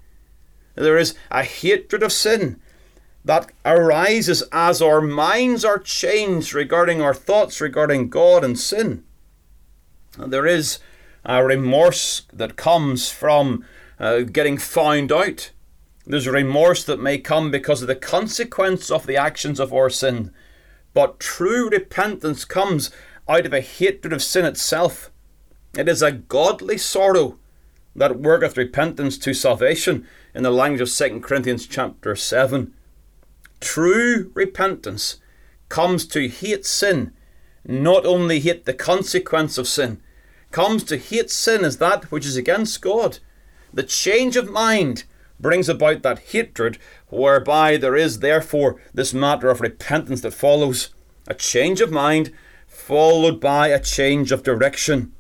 There 0.74 0.98
is 0.98 1.14
a 1.30 1.44
hatred 1.44 2.02
of 2.02 2.12
sin 2.12 2.60
that 3.28 3.52
arises 3.66 4.42
as 4.54 4.82
our 4.82 5.02
minds 5.02 5.66
are 5.66 5.80
changed 5.80 6.54
regarding 6.54 7.02
our 7.02 7.14
thoughts 7.14 7.60
regarding 7.60 8.08
God 8.10 8.42
and 8.42 8.58
sin. 8.58 9.04
And 10.18 10.32
there 10.32 10.46
is 10.46 10.80
a 11.26 11.44
remorse 11.44 12.22
that 12.32 12.56
comes 12.56 13.12
from 13.12 13.66
uh, 14.00 14.20
getting 14.20 14.58
found 14.58 15.12
out. 15.12 15.52
There's 16.06 16.26
a 16.26 16.32
remorse 16.32 16.86
that 16.86 17.02
may 17.02 17.18
come 17.18 17.52
because 17.52 17.82
of 17.82 17.90
the 17.90 17.98
consequence 17.98 18.90
of 18.90 19.06
the 19.06 19.18
actions 19.18 19.60
of 19.60 19.74
our 19.74 19.90
sin. 19.90 20.32
But 20.94 21.20
true 21.20 21.70
repentance 21.70 22.46
comes 22.46 22.92
out 23.28 23.46
of 23.46 23.52
a 23.52 23.60
hatred 23.60 24.14
of 24.14 24.24
sin 24.24 24.46
itself. 24.46 25.12
It 25.78 25.90
is 25.90 26.02
a 26.02 26.14
godly 26.14 26.78
sorrow 26.78 27.38
that 27.94 28.22
worketh 28.22 28.56
repentance 28.56 29.18
to 29.18 29.34
salvation 29.34 30.08
in 30.34 30.44
the 30.44 30.50
language 30.52 30.82
of 30.82 30.90
2 30.90 31.20
Corinthians 31.20 31.68
chapter 31.68 32.16
7. 32.16 32.74
True 33.60 34.32
repentance 34.34 35.18
comes 35.70 36.06
to 36.08 36.28
hate 36.28 36.66
sin, 36.66 37.14
not 37.66 38.06
only 38.06 38.40
hate 38.40 38.66
the 38.66 38.74
consequence 38.74 39.58
of 39.58 39.68
sin, 39.68 40.02
comes 40.52 40.84
to 40.86 40.98
hate 40.98 41.30
sin 41.30 41.66
as 41.66 41.78
that 41.78 42.12
which 42.12 42.26
is 42.26 42.38
against 42.38 42.82
God. 42.82 43.20
The 43.74 43.84
change 43.84 44.36
of 44.36 44.50
mind 44.50 45.04
brings 45.40 45.70
about 45.70 46.02
that 46.04 46.20
hatred, 46.20 46.78
whereby 47.10 47.78
there 47.78 47.96
is 47.96 48.20
therefore 48.20 48.82
this 48.94 49.14
matter 49.14 49.50
of 49.50 49.62
repentance 49.62 50.22
that 50.22 50.34
follows. 50.34 50.90
A 51.28 51.34
change 51.34 51.82
of 51.82 51.92
mind 51.92 52.32
followed 52.68 53.40
by 53.40 53.68
a 53.68 53.80
change 53.80 54.32
of 54.32 54.44
direction. 54.44 55.14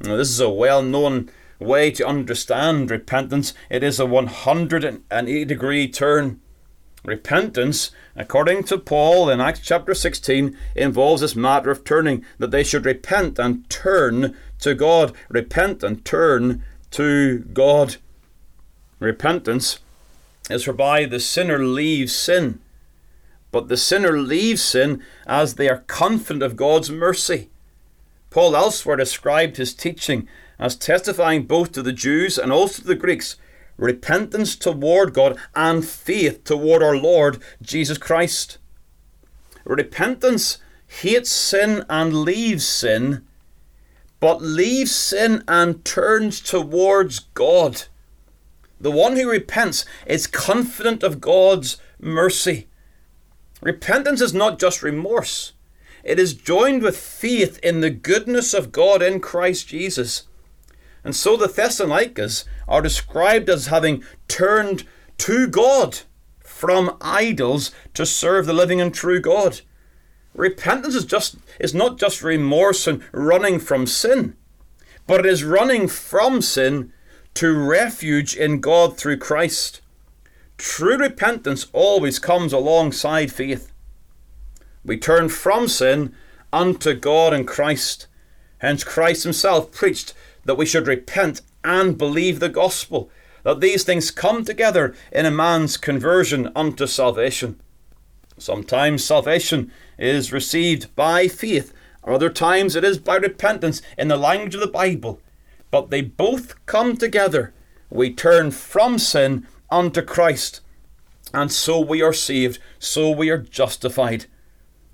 Now, 0.00 0.16
this 0.16 0.30
is 0.30 0.40
a 0.40 0.50
well 0.50 0.82
known 0.82 1.30
way 1.58 1.90
to 1.92 2.06
understand 2.06 2.90
repentance. 2.90 3.54
It 3.70 3.82
is 3.82 3.98
a 3.98 4.06
180 4.06 5.44
degree 5.44 5.88
turn. 5.88 6.40
Repentance, 7.04 7.90
according 8.14 8.62
to 8.64 8.78
Paul 8.78 9.28
in 9.28 9.40
Acts 9.40 9.60
chapter 9.60 9.92
16, 9.92 10.56
involves 10.76 11.20
this 11.20 11.34
matter 11.34 11.70
of 11.70 11.82
turning, 11.82 12.24
that 12.38 12.52
they 12.52 12.62
should 12.62 12.84
repent 12.84 13.40
and 13.40 13.68
turn 13.68 14.36
to 14.60 14.74
God. 14.74 15.12
Repent 15.28 15.82
and 15.82 16.04
turn 16.04 16.62
to 16.92 17.40
God. 17.40 17.96
Repentance 19.00 19.80
is 20.48 20.66
whereby 20.66 21.04
the 21.04 21.18
sinner 21.18 21.64
leaves 21.64 22.14
sin. 22.14 22.60
But 23.50 23.68
the 23.68 23.76
sinner 23.76 24.18
leaves 24.18 24.62
sin 24.62 25.02
as 25.26 25.54
they 25.56 25.68
are 25.68 25.84
confident 25.88 26.44
of 26.44 26.56
God's 26.56 26.90
mercy. 26.90 27.50
Paul 28.30 28.54
elsewhere 28.54 28.96
described 28.96 29.56
his 29.56 29.74
teaching 29.74 30.28
as 30.58 30.76
testifying 30.76 31.46
both 31.46 31.72
to 31.72 31.82
the 31.82 31.92
Jews 31.92 32.38
and 32.38 32.52
also 32.52 32.82
to 32.82 32.88
the 32.88 32.94
Greeks 32.94 33.36
repentance 33.82 34.54
toward 34.54 35.12
God 35.12 35.36
and 35.54 35.84
faith 35.84 36.44
toward 36.44 36.82
our 36.82 36.96
Lord 36.96 37.42
Jesus 37.60 37.98
Christ. 37.98 38.58
Repentance 39.64 40.58
hates 40.86 41.30
sin 41.30 41.84
and 41.90 42.22
leaves 42.22 42.66
sin, 42.66 43.26
but 44.20 44.40
leaves 44.40 44.94
sin 44.94 45.42
and 45.48 45.84
turns 45.84 46.40
towards 46.40 47.20
God. 47.34 47.84
The 48.80 48.90
one 48.90 49.16
who 49.16 49.28
repents 49.30 49.84
is 50.06 50.26
confident 50.26 51.02
of 51.02 51.20
God's 51.20 51.78
mercy. 52.00 52.68
Repentance 53.60 54.20
is 54.20 54.34
not 54.34 54.58
just 54.58 54.82
remorse, 54.82 55.52
it 56.04 56.18
is 56.18 56.34
joined 56.34 56.82
with 56.82 56.96
faith 56.96 57.58
in 57.62 57.80
the 57.80 57.90
goodness 57.90 58.54
of 58.54 58.72
God 58.72 59.02
in 59.02 59.20
Christ 59.20 59.68
Jesus. 59.68 60.24
And 61.04 61.16
so 61.16 61.36
the 61.36 61.48
Thessalonians 61.48 62.44
are 62.68 62.82
described 62.82 63.48
as 63.48 63.66
having 63.66 64.04
turned 64.28 64.84
to 65.18 65.48
God 65.48 66.00
from 66.40 66.96
idols 67.00 67.72
to 67.94 68.06
serve 68.06 68.46
the 68.46 68.52
living 68.52 68.80
and 68.80 68.94
true 68.94 69.20
God. 69.20 69.60
Repentance 70.34 70.94
is 70.94 71.04
just 71.04 71.36
is 71.58 71.74
not 71.74 71.98
just 71.98 72.22
remorse 72.22 72.86
and 72.86 73.02
running 73.12 73.58
from 73.58 73.86
sin, 73.86 74.36
but 75.06 75.20
it 75.20 75.26
is 75.26 75.44
running 75.44 75.88
from 75.88 76.40
sin 76.40 76.92
to 77.34 77.56
refuge 77.56 78.36
in 78.36 78.60
God 78.60 78.96
through 78.96 79.18
Christ. 79.18 79.80
True 80.56 80.96
repentance 80.96 81.66
always 81.72 82.18
comes 82.18 82.52
alongside 82.52 83.32
faith. 83.32 83.72
We 84.84 84.96
turn 84.96 85.28
from 85.28 85.68
sin 85.68 86.14
unto 86.52 86.94
God 86.94 87.32
and 87.32 87.46
Christ. 87.46 88.06
Hence 88.58 88.84
Christ 88.84 89.24
himself 89.24 89.72
preached 89.72 90.14
that 90.44 90.56
we 90.56 90.66
should 90.66 90.86
repent 90.86 91.40
and 91.64 91.98
believe 91.98 92.40
the 92.40 92.48
gospel, 92.48 93.10
that 93.44 93.60
these 93.60 93.84
things 93.84 94.10
come 94.10 94.44
together 94.44 94.94
in 95.10 95.26
a 95.26 95.30
man's 95.30 95.76
conversion 95.76 96.50
unto 96.54 96.86
salvation. 96.86 97.60
Sometimes 98.38 99.04
salvation 99.04 99.70
is 99.98 100.32
received 100.32 100.94
by 100.96 101.28
faith, 101.28 101.72
or 102.02 102.14
other 102.14 102.30
times 102.30 102.74
it 102.74 102.84
is 102.84 102.98
by 102.98 103.16
repentance 103.16 103.82
in 103.96 104.08
the 104.08 104.16
language 104.16 104.54
of 104.54 104.60
the 104.60 104.66
Bible. 104.66 105.20
But 105.70 105.90
they 105.90 106.02
both 106.02 106.66
come 106.66 106.96
together. 106.96 107.54
We 107.90 108.12
turn 108.12 108.50
from 108.50 108.98
sin 108.98 109.46
unto 109.70 110.02
Christ, 110.02 110.60
and 111.32 111.50
so 111.52 111.80
we 111.80 112.02
are 112.02 112.12
saved, 112.12 112.58
so 112.78 113.10
we 113.10 113.30
are 113.30 113.38
justified. 113.38 114.26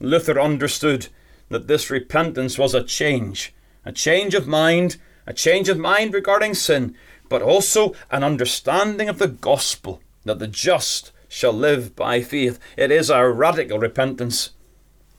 Luther 0.00 0.40
understood 0.40 1.08
that 1.48 1.66
this 1.66 1.90
repentance 1.90 2.58
was 2.58 2.74
a 2.74 2.84
change, 2.84 3.54
a 3.84 3.92
change 3.92 4.34
of 4.34 4.46
mind 4.46 4.98
a 5.28 5.34
change 5.34 5.68
of 5.68 5.76
mind 5.78 6.14
regarding 6.14 6.54
sin, 6.54 6.94
but 7.28 7.42
also 7.42 7.92
an 8.10 8.24
understanding 8.24 9.10
of 9.10 9.18
the 9.18 9.28
gospel 9.28 10.00
that 10.24 10.38
the 10.38 10.48
just 10.48 11.12
shall 11.28 11.52
live 11.52 11.94
by 11.94 12.22
faith. 12.22 12.58
It 12.78 12.90
is 12.90 13.10
a 13.10 13.28
radical 13.28 13.78
repentance. 13.78 14.52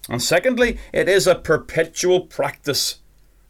And 0.10 0.20
secondly, 0.20 0.80
it 0.92 1.08
is 1.08 1.28
a 1.28 1.36
perpetual 1.36 2.22
practice. 2.22 3.02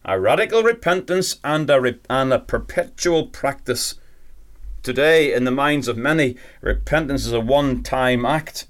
A 0.04 0.20
radical 0.20 0.62
repentance 0.62 1.40
and 1.42 1.70
a, 1.70 1.80
re- 1.80 1.98
and 2.10 2.30
a 2.30 2.38
perpetual 2.38 3.28
practice. 3.28 3.94
Today, 4.82 5.32
in 5.32 5.44
the 5.44 5.50
minds 5.50 5.88
of 5.88 5.96
many, 5.96 6.36
repentance 6.60 7.24
is 7.24 7.32
a 7.32 7.40
one 7.40 7.82
time 7.82 8.26
act. 8.26 8.66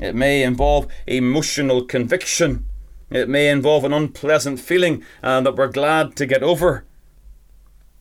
It 0.00 0.16
may 0.16 0.42
involve 0.42 0.88
emotional 1.06 1.84
conviction. 1.84 2.66
It 3.08 3.28
may 3.28 3.48
involve 3.48 3.84
an 3.84 3.92
unpleasant 3.92 4.58
feeling 4.58 5.04
uh, 5.22 5.42
that 5.42 5.54
we're 5.54 5.68
glad 5.68 6.16
to 6.16 6.26
get 6.26 6.42
over. 6.42 6.86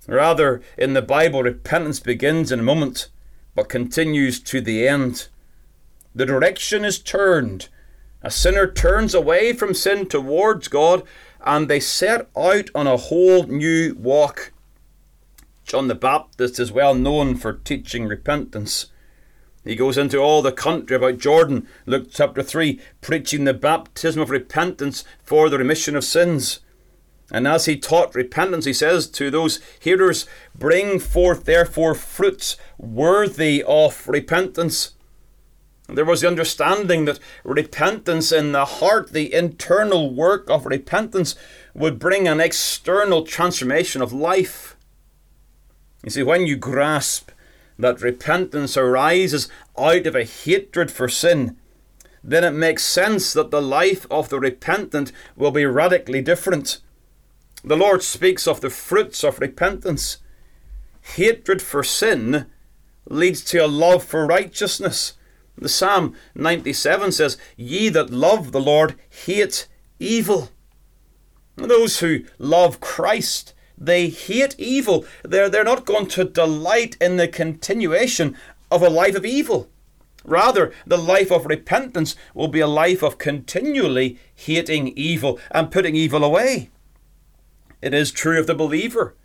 Rather, 0.09 0.61
in 0.75 0.93
the 0.93 1.01
Bible, 1.03 1.43
repentance 1.43 1.99
begins 1.99 2.51
in 2.51 2.59
a 2.59 2.63
moment, 2.63 3.09
but 3.53 3.69
continues 3.69 4.39
to 4.39 4.59
the 4.59 4.87
end. 4.87 5.27
The 6.15 6.25
direction 6.25 6.83
is 6.83 6.97
turned. 6.97 7.69
A 8.23 8.31
sinner 8.31 8.69
turns 8.69 9.13
away 9.13 9.53
from 9.53 9.75
sin 9.75 10.07
towards 10.07 10.67
God, 10.67 11.03
and 11.45 11.67
they 11.67 11.79
set 11.79 12.27
out 12.35 12.69
on 12.73 12.87
a 12.87 12.97
whole 12.97 13.43
new 13.43 13.93
walk. 13.99 14.51
John 15.63 15.87
the 15.87 15.95
Baptist 15.95 16.59
is 16.59 16.71
well 16.71 16.95
known 16.95 17.35
for 17.35 17.53
teaching 17.53 18.07
repentance. 18.07 18.87
He 19.63 19.75
goes 19.75 19.97
into 19.97 20.17
all 20.17 20.41
the 20.41 20.51
country 20.51 20.95
about 20.95 21.19
Jordan, 21.19 21.67
Luke 21.85 22.07
chapter 22.11 22.41
3, 22.41 22.81
preaching 23.01 23.43
the 23.43 23.53
baptism 23.53 24.21
of 24.21 24.31
repentance 24.31 25.03
for 25.23 25.49
the 25.49 25.59
remission 25.59 25.95
of 25.95 26.03
sins. 26.03 26.61
And 27.31 27.47
as 27.47 27.65
he 27.65 27.77
taught 27.77 28.15
repentance, 28.15 28.65
he 28.65 28.73
says 28.73 29.07
to 29.07 29.29
those 29.29 29.59
hearers, 29.79 30.25
Bring 30.55 30.99
forth 30.99 31.45
therefore 31.45 31.93
fruits 31.93 32.57
worthy 32.77 33.63
of 33.67 34.07
repentance. 34.07 34.93
There 35.87 36.05
was 36.05 36.21
the 36.21 36.27
understanding 36.27 37.05
that 37.05 37.19
repentance 37.43 38.31
in 38.31 38.51
the 38.51 38.65
heart, 38.65 39.11
the 39.11 39.33
internal 39.33 40.13
work 40.13 40.49
of 40.49 40.65
repentance, 40.65 41.35
would 41.73 41.99
bring 41.99 42.27
an 42.27 42.39
external 42.39 43.23
transformation 43.23 44.01
of 44.01 44.13
life. 44.13 44.75
You 46.03 46.11
see, 46.11 46.23
when 46.23 46.45
you 46.45 46.55
grasp 46.55 47.31
that 47.77 48.01
repentance 48.01 48.77
arises 48.77 49.49
out 49.77 50.05
of 50.05 50.15
a 50.15 50.23
hatred 50.23 50.91
for 50.91 51.07
sin, 51.07 51.57
then 52.23 52.43
it 52.43 52.51
makes 52.51 52.83
sense 52.83 53.33
that 53.33 53.51
the 53.51 53.61
life 53.61 54.05
of 54.11 54.29
the 54.29 54.39
repentant 54.39 55.11
will 55.35 55.51
be 55.51 55.65
radically 55.65 56.21
different. 56.21 56.79
The 57.63 57.75
Lord 57.75 58.03
speaks 58.03 58.47
of 58.47 58.61
the 58.61 58.69
fruits 58.69 59.23
of 59.23 59.39
repentance. 59.39 60.19
Hatred 61.01 61.61
for 61.61 61.83
sin 61.83 62.45
leads 63.05 63.43
to 63.45 63.57
a 63.59 63.67
love 63.67 64.03
for 64.03 64.25
righteousness. 64.25 65.13
The 65.57 65.67
Psalm 65.67 66.15
97 66.35 67.11
says, 67.11 67.37
Ye 67.57 67.89
that 67.89 68.11
love 68.11 68.53
the 68.53 68.61
Lord 68.61 68.95
hate 69.09 69.67
evil. 69.99 70.49
Those 71.57 71.99
who 71.99 72.23
love 72.37 72.79
Christ, 72.79 73.53
they 73.77 74.07
hate 74.07 74.55
evil. 74.57 75.05
They're, 75.23 75.49
they're 75.49 75.65
not 75.65 75.85
going 75.85 76.07
to 76.07 76.23
delight 76.23 76.95
in 77.01 77.17
the 77.17 77.27
continuation 77.27 78.37
of 78.71 78.81
a 78.81 78.89
life 78.89 79.15
of 79.15 79.25
evil. 79.25 79.69
Rather, 80.23 80.71
the 80.85 80.97
life 80.97 81.31
of 81.31 81.45
repentance 81.45 82.15
will 82.33 82.47
be 82.47 82.59
a 82.61 82.67
life 82.67 83.03
of 83.03 83.17
continually 83.17 84.17
hating 84.33 84.89
evil 84.89 85.39
and 85.51 85.71
putting 85.71 85.95
evil 85.95 86.23
away. 86.23 86.69
It 87.81 87.93
is 87.93 88.11
true 88.11 88.39
of 88.39 88.47
the 88.47 88.55
believer. 88.55 89.15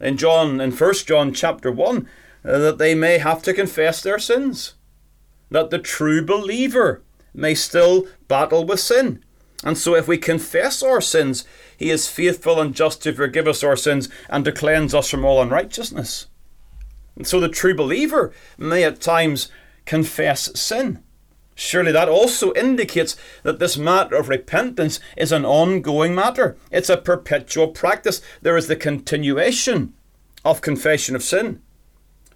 In 0.00 0.16
John, 0.16 0.60
in 0.60 0.72
First 0.72 1.08
John 1.08 1.32
chapter 1.32 1.72
one, 1.72 2.08
uh, 2.44 2.58
that 2.58 2.78
they 2.78 2.94
may 2.94 3.18
have 3.18 3.42
to 3.42 3.54
confess 3.54 4.02
their 4.02 4.18
sins, 4.18 4.74
that 5.50 5.70
the 5.70 5.78
true 5.78 6.24
believer 6.24 7.02
may 7.32 7.54
still 7.54 8.06
battle 8.28 8.64
with 8.64 8.80
sin. 8.80 9.24
And 9.64 9.78
so, 9.78 9.94
if 9.94 10.06
we 10.06 10.18
confess 10.18 10.82
our 10.82 11.00
sins, 11.00 11.44
He 11.76 11.90
is 11.90 12.08
faithful 12.08 12.60
and 12.60 12.74
just 12.74 13.02
to 13.02 13.12
forgive 13.12 13.48
us 13.48 13.64
our 13.64 13.76
sins 13.76 14.08
and 14.28 14.44
to 14.44 14.52
cleanse 14.52 14.94
us 14.94 15.10
from 15.10 15.24
all 15.24 15.40
unrighteousness. 15.40 16.26
And 17.16 17.26
so, 17.26 17.40
the 17.40 17.48
true 17.48 17.74
believer 17.74 18.32
may 18.58 18.84
at 18.84 19.00
times 19.00 19.50
confess 19.86 20.58
sin. 20.60 21.02
Surely 21.58 21.90
that 21.90 22.08
also 22.08 22.52
indicates 22.52 23.16
that 23.42 23.58
this 23.58 23.78
matter 23.78 24.14
of 24.14 24.28
repentance 24.28 25.00
is 25.16 25.32
an 25.32 25.46
ongoing 25.46 26.14
matter. 26.14 26.56
It's 26.70 26.90
a 26.90 26.98
perpetual 26.98 27.68
practice. 27.68 28.20
There 28.42 28.58
is 28.58 28.68
the 28.68 28.76
continuation 28.76 29.94
of 30.44 30.60
confession 30.60 31.16
of 31.16 31.22
sin. 31.22 31.62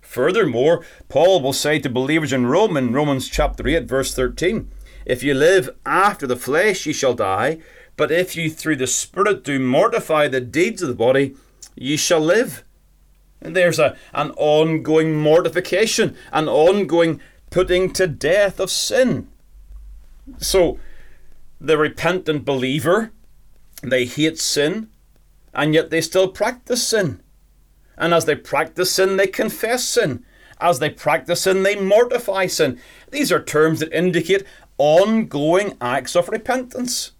Furthermore, 0.00 0.84
Paul 1.10 1.42
will 1.42 1.52
say 1.52 1.78
to 1.80 1.90
believers 1.90 2.32
in 2.32 2.46
Rome 2.46 2.78
in 2.78 2.94
Romans 2.94 3.28
chapter 3.28 3.68
8 3.68 3.84
verse 3.84 4.14
13, 4.14 4.70
if 5.04 5.22
you 5.22 5.34
live 5.34 5.68
after 5.84 6.26
the 6.26 6.34
flesh 6.34 6.86
ye 6.86 6.94
shall 6.94 7.14
die, 7.14 7.58
but 7.96 8.10
if 8.10 8.34
you 8.34 8.50
through 8.50 8.76
the 8.76 8.86
spirit 8.86 9.44
do 9.44 9.60
mortify 9.60 10.28
the 10.28 10.40
deeds 10.40 10.80
of 10.80 10.88
the 10.88 10.94
body, 10.94 11.36
ye 11.76 11.98
shall 11.98 12.20
live. 12.20 12.64
And 13.42 13.54
there's 13.54 13.78
a, 13.78 13.96
an 14.14 14.30
ongoing 14.32 15.14
mortification, 15.14 16.16
an 16.32 16.48
ongoing 16.48 17.20
putting 17.50 17.92
to 17.92 18.06
death 18.06 18.60
of 18.60 18.70
sin. 18.70 19.28
So, 20.38 20.78
the 21.60 21.76
repentant 21.76 22.44
believer, 22.44 23.10
they 23.82 24.06
hate 24.06 24.38
sin, 24.38 24.88
and 25.52 25.74
yet 25.74 25.90
they 25.90 26.00
still 26.00 26.28
practice 26.28 26.86
sin. 26.86 27.20
And 27.98 28.14
as 28.14 28.24
they 28.24 28.36
practice 28.36 28.92
sin, 28.92 29.16
they 29.16 29.26
confess 29.26 29.84
sin. 29.84 30.24
As 30.60 30.78
they 30.78 30.90
practice 30.90 31.42
sin, 31.42 31.62
they 31.62 31.76
mortify 31.76 32.46
sin. 32.46 32.80
These 33.10 33.32
are 33.32 33.42
terms 33.42 33.80
that 33.80 33.92
indicate 33.92 34.44
ongoing 34.78 35.76
acts 35.80 36.14
of 36.14 36.28
repentance. 36.28 37.12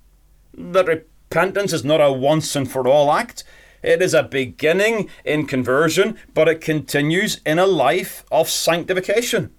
That 0.55 0.87
repentance 0.87 1.73
is 1.73 1.85
not 1.85 2.01
a 2.01 2.13
once 2.13 2.55
and 2.55 2.71
for 2.71 2.87
all 2.87 3.13
act. 3.13 3.45
It 3.83 4.01
is 4.01 4.15
a 4.15 4.23
beginning 4.23 5.09
in 5.25 5.47
conversion, 5.47 6.19
but 6.35 6.49
it 6.49 6.61
continues 6.61 7.41
in 7.45 7.59
a 7.59 7.67
life 7.67 8.25
of 8.31 8.49
sanctification 8.49 9.55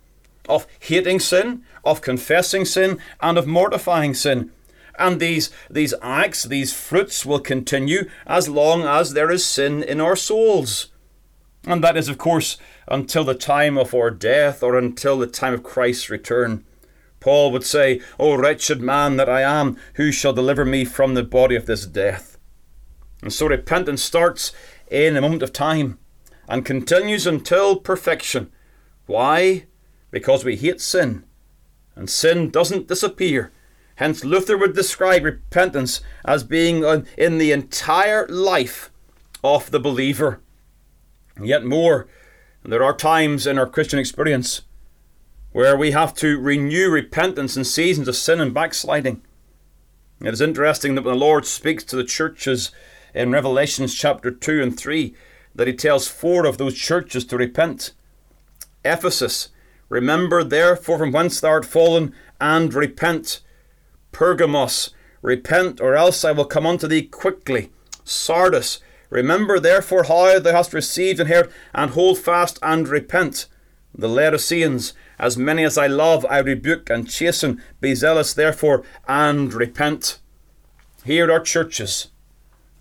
of 0.51 0.67
hating 0.79 1.19
sin, 1.19 1.63
of 1.83 2.01
confessing 2.01 2.65
sin, 2.65 2.99
and 3.21 3.37
of 3.37 3.47
mortifying 3.47 4.13
sin. 4.13 4.51
And 4.99 5.19
these, 5.19 5.49
these 5.69 5.93
acts, 6.01 6.43
these 6.43 6.73
fruits 6.73 7.25
will 7.25 7.39
continue 7.39 8.09
as 8.27 8.49
long 8.49 8.83
as 8.83 9.13
there 9.13 9.31
is 9.31 9.45
sin 9.45 9.81
in 9.81 10.01
our 10.01 10.15
souls. 10.15 10.89
And 11.65 11.83
that 11.83 11.97
is, 11.97 12.09
of 12.09 12.17
course, 12.17 12.57
until 12.87 13.23
the 13.23 13.35
time 13.35 13.77
of 13.77 13.93
our 13.93 14.11
death 14.11 14.61
or 14.61 14.77
until 14.77 15.17
the 15.17 15.27
time 15.27 15.53
of 15.53 15.63
Christ's 15.63 16.09
return. 16.09 16.65
Paul 17.19 17.51
would 17.51 17.63
say, 17.63 18.01
O 18.19 18.35
wretched 18.35 18.81
man 18.81 19.17
that 19.17 19.29
I 19.29 19.41
am, 19.41 19.77
who 19.93 20.11
shall 20.11 20.33
deliver 20.33 20.65
me 20.65 20.85
from 20.85 21.13
the 21.13 21.23
body 21.23 21.55
of 21.55 21.67
this 21.67 21.85
death? 21.85 22.37
And 23.21 23.31
so 23.31 23.47
repentance 23.47 24.03
starts 24.03 24.51
in 24.89 25.15
a 25.15 25.21
moment 25.21 25.43
of 25.43 25.53
time 25.53 25.99
and 26.49 26.65
continues 26.65 27.27
until 27.27 27.75
perfection. 27.75 28.51
Why? 29.05 29.67
Because 30.11 30.45
we 30.45 30.55
hate 30.55 30.81
sin, 30.81 31.23
and 31.95 32.09
sin 32.09 32.49
doesn't 32.49 32.87
disappear. 32.87 33.51
Hence, 33.95 34.23
Luther 34.23 34.57
would 34.57 34.75
describe 34.75 35.23
repentance 35.23 36.01
as 36.25 36.43
being 36.43 36.83
in 37.17 37.37
the 37.37 37.51
entire 37.51 38.27
life 38.27 38.91
of 39.43 39.71
the 39.71 39.79
believer. 39.79 40.41
Yet 41.41 41.65
more, 41.65 42.07
there 42.63 42.83
are 42.83 42.95
times 42.95 43.47
in 43.47 43.57
our 43.57 43.67
Christian 43.67 43.99
experience 43.99 44.61
where 45.51 45.75
we 45.75 45.91
have 45.91 46.13
to 46.15 46.39
renew 46.39 46.89
repentance 46.89 47.57
in 47.57 47.63
seasons 47.65 48.07
of 48.07 48.15
sin 48.15 48.39
and 48.39 48.53
backsliding. 48.53 49.21
It 50.21 50.33
is 50.33 50.41
interesting 50.41 50.95
that 50.95 51.03
when 51.03 51.13
the 51.15 51.19
Lord 51.19 51.45
speaks 51.45 51.83
to 51.85 51.95
the 51.95 52.03
churches 52.03 52.71
in 53.13 53.31
Revelations 53.31 53.93
chapter 53.93 54.31
2 54.31 54.61
and 54.61 54.77
3, 54.77 55.13
that 55.53 55.67
he 55.67 55.73
tells 55.73 56.07
four 56.07 56.45
of 56.45 56.57
those 56.57 56.77
churches 56.77 57.25
to 57.25 57.37
repent. 57.37 57.91
Ephesus, 58.85 59.49
remember 59.91 60.41
therefore 60.41 60.97
from 60.97 61.11
whence 61.11 61.41
thou 61.41 61.49
art 61.49 61.65
fallen, 61.65 62.15
and 62.39 62.73
repent. 62.73 63.41
Pergamos, 64.13 64.91
repent, 65.21 65.81
or 65.81 65.95
else 65.95 66.23
I 66.23 66.31
will 66.31 66.45
come 66.45 66.65
unto 66.65 66.87
thee 66.87 67.03
quickly. 67.03 67.71
Sardis, 68.05 68.79
remember 69.09 69.59
therefore 69.59 70.03
how 70.03 70.39
thou 70.39 70.53
hast 70.53 70.73
received 70.73 71.19
and 71.19 71.29
heard, 71.29 71.51
and 71.75 71.91
hold 71.91 72.17
fast 72.17 72.57
and 72.63 72.87
repent. 72.87 73.47
The 73.93 74.07
Laodiceans, 74.07 74.93
as 75.19 75.35
many 75.35 75.65
as 75.65 75.77
I 75.77 75.87
love, 75.87 76.25
I 76.29 76.39
rebuke 76.39 76.89
and 76.89 77.09
chasten. 77.09 77.61
Be 77.81 77.93
zealous, 77.93 78.33
therefore, 78.33 78.83
and 79.09 79.53
repent. 79.53 80.19
Here 81.03 81.29
are 81.29 81.41
churches, 81.41 82.07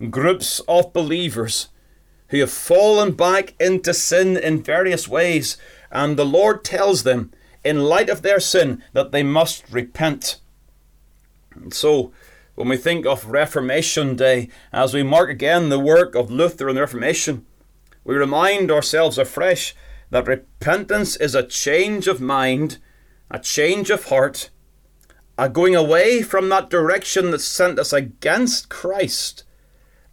groups 0.09 0.61
of 0.61 0.93
believers 0.93 1.67
who 2.29 2.39
have 2.39 2.51
fallen 2.51 3.11
back 3.11 3.53
into 3.59 3.93
sin 3.93 4.37
in 4.37 4.63
various 4.63 5.05
ways, 5.05 5.57
and 5.91 6.17
the 6.17 6.25
Lord 6.25 6.63
tells 6.63 7.03
them, 7.03 7.31
in 7.63 7.83
light 7.83 8.09
of 8.09 8.21
their 8.21 8.39
sin, 8.39 8.83
that 8.93 9.11
they 9.11 9.23
must 9.23 9.63
repent. 9.71 10.39
And 11.53 11.73
so, 11.73 12.11
when 12.55 12.69
we 12.69 12.77
think 12.77 13.05
of 13.05 13.27
Reformation 13.27 14.15
Day, 14.15 14.49
as 14.73 14.93
we 14.93 15.03
mark 15.03 15.29
again 15.29 15.69
the 15.69 15.79
work 15.79 16.15
of 16.15 16.31
Luther 16.31 16.67
and 16.67 16.77
the 16.77 16.81
Reformation, 16.81 17.45
we 18.03 18.15
remind 18.15 18.71
ourselves 18.71 19.17
afresh 19.17 19.75
that 20.09 20.27
repentance 20.27 21.15
is 21.15 21.35
a 21.35 21.43
change 21.43 22.07
of 22.07 22.19
mind, 22.19 22.77
a 23.29 23.39
change 23.39 23.89
of 23.89 24.05
heart, 24.05 24.49
a 25.37 25.49
going 25.49 25.75
away 25.75 26.21
from 26.21 26.49
that 26.49 26.69
direction 26.69 27.31
that 27.31 27.39
sent 27.39 27.79
us 27.79 27.93
against 27.93 28.69
Christ 28.69 29.43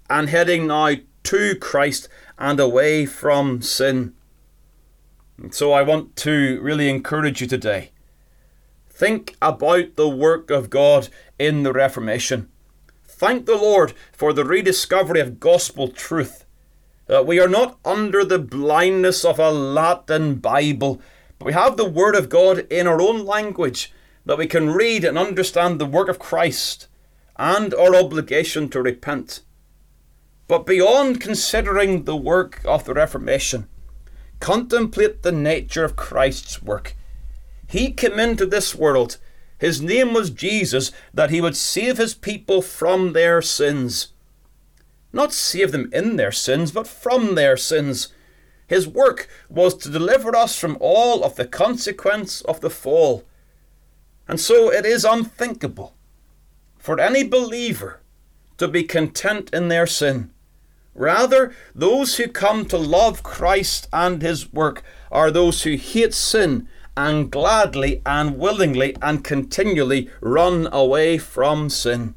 and 0.08 0.28
heading 0.28 0.66
now 0.66 0.94
to 1.24 1.54
Christ 1.56 2.08
and 2.38 2.60
away 2.60 3.04
from 3.04 3.60
sin. 3.60 4.14
And 5.38 5.54
so 5.54 5.72
I 5.72 5.82
want 5.82 6.16
to 6.16 6.60
really 6.60 6.88
encourage 6.88 7.40
you 7.40 7.46
today. 7.46 7.92
Think 8.90 9.36
about 9.40 9.94
the 9.94 10.08
work 10.08 10.50
of 10.50 10.68
God 10.68 11.08
in 11.38 11.62
the 11.62 11.72
Reformation. 11.72 12.48
Thank 13.04 13.46
the 13.46 13.56
Lord 13.56 13.94
for 14.12 14.32
the 14.32 14.44
rediscovery 14.44 15.20
of 15.20 15.40
gospel 15.40 15.88
truth 15.88 16.44
that 17.06 17.26
we 17.26 17.40
are 17.40 17.48
not 17.48 17.78
under 17.84 18.24
the 18.24 18.38
blindness 18.38 19.24
of 19.24 19.38
a 19.38 19.50
Latin 19.50 20.34
Bible, 20.36 21.00
but 21.38 21.46
we 21.46 21.52
have 21.52 21.76
the 21.76 21.88
Word 21.88 22.14
of 22.14 22.28
God 22.28 22.66
in 22.70 22.86
our 22.86 23.00
own 23.00 23.24
language 23.24 23.92
that 24.26 24.38
we 24.38 24.46
can 24.46 24.70
read 24.70 25.04
and 25.04 25.16
understand 25.16 25.78
the 25.78 25.86
work 25.86 26.08
of 26.08 26.18
Christ 26.18 26.86
and 27.36 27.72
our 27.72 27.94
obligation 27.94 28.68
to 28.70 28.82
repent. 28.82 29.40
But 30.48 30.66
beyond 30.66 31.20
considering 31.20 32.04
the 32.04 32.16
work 32.16 32.60
of 32.64 32.84
the 32.84 32.94
Reformation, 32.94 33.68
contemplate 34.40 35.22
the 35.22 35.32
nature 35.32 35.84
of 35.84 35.96
Christ's 35.96 36.62
work. 36.62 36.94
He 37.66 37.92
came 37.92 38.18
into 38.18 38.46
this 38.46 38.74
world. 38.74 39.18
His 39.58 39.82
name 39.82 40.14
was 40.14 40.30
Jesus, 40.30 40.92
that 41.12 41.30
he 41.30 41.40
would 41.40 41.56
save 41.56 41.98
his 41.98 42.14
people 42.14 42.62
from 42.62 43.12
their 43.12 43.42
sins 43.42 44.12
not 45.12 45.32
save 45.32 45.72
them 45.72 45.90
in 45.92 46.16
their 46.16 46.32
sins, 46.32 46.72
but 46.72 46.86
from 46.86 47.34
their 47.34 47.56
sins. 47.56 48.08
His 48.66 48.86
work 48.86 49.28
was 49.48 49.74
to 49.78 49.90
deliver 49.90 50.36
us 50.36 50.58
from 50.58 50.76
all 50.80 51.24
of 51.24 51.36
the 51.36 51.46
consequence 51.46 52.42
of 52.42 52.60
the 52.60 52.70
fall. 52.70 53.24
And 54.26 54.38
so 54.38 54.70
it 54.70 54.84
is 54.84 55.04
unthinkable 55.04 55.94
for 56.78 57.00
any 57.00 57.24
believer 57.24 58.00
to 58.58 58.68
be 58.68 58.82
content 58.82 59.50
in 59.52 59.68
their 59.68 59.86
sin. 59.86 60.30
Rather, 60.98 61.54
those 61.76 62.16
who 62.16 62.26
come 62.26 62.66
to 62.66 62.76
love 62.76 63.22
Christ 63.22 63.88
and 63.92 64.20
His 64.20 64.52
work 64.52 64.82
are 65.12 65.30
those 65.30 65.62
who 65.62 65.76
hate 65.76 66.12
sin 66.12 66.66
and 66.96 67.30
gladly 67.30 68.02
and 68.04 68.36
willingly 68.36 68.96
and 69.00 69.22
continually 69.22 70.10
run 70.20 70.68
away 70.72 71.16
from 71.16 71.70
sin. 71.70 72.16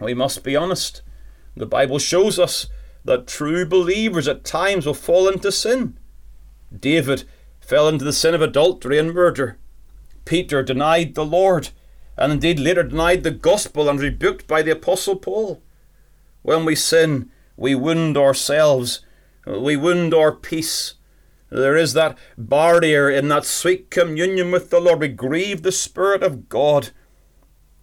We 0.00 0.14
must 0.14 0.42
be 0.42 0.56
honest. 0.56 1.02
The 1.54 1.66
Bible 1.66 1.98
shows 1.98 2.38
us 2.38 2.68
that 3.04 3.26
true 3.26 3.66
believers 3.66 4.26
at 4.26 4.42
times 4.42 4.86
will 4.86 4.94
fall 4.94 5.28
into 5.28 5.52
sin. 5.52 5.98
David 6.74 7.24
fell 7.60 7.88
into 7.88 8.06
the 8.06 8.14
sin 8.14 8.34
of 8.34 8.40
adultery 8.40 8.98
and 8.98 9.12
murder. 9.12 9.58
Peter 10.24 10.62
denied 10.62 11.14
the 11.14 11.26
Lord, 11.26 11.68
and 12.16 12.32
indeed 12.32 12.58
later 12.58 12.84
denied 12.84 13.22
the 13.22 13.30
gospel 13.30 13.90
and 13.90 14.00
rebuked 14.00 14.46
by 14.46 14.62
the 14.62 14.72
Apostle 14.72 15.16
Paul. 15.16 15.62
When 16.40 16.64
we 16.64 16.74
sin, 16.74 17.30
we 17.60 17.74
wound 17.74 18.16
ourselves, 18.16 19.00
we 19.46 19.76
wound 19.76 20.14
our 20.14 20.32
peace. 20.32 20.94
There 21.50 21.76
is 21.76 21.92
that 21.92 22.16
barrier 22.38 23.10
in 23.10 23.28
that 23.28 23.44
sweet 23.44 23.90
communion 23.90 24.50
with 24.50 24.70
the 24.70 24.80
Lord. 24.80 25.00
We 25.00 25.08
grieve 25.08 25.60
the 25.60 25.70
Spirit 25.70 26.22
of 26.22 26.48
God. 26.48 26.88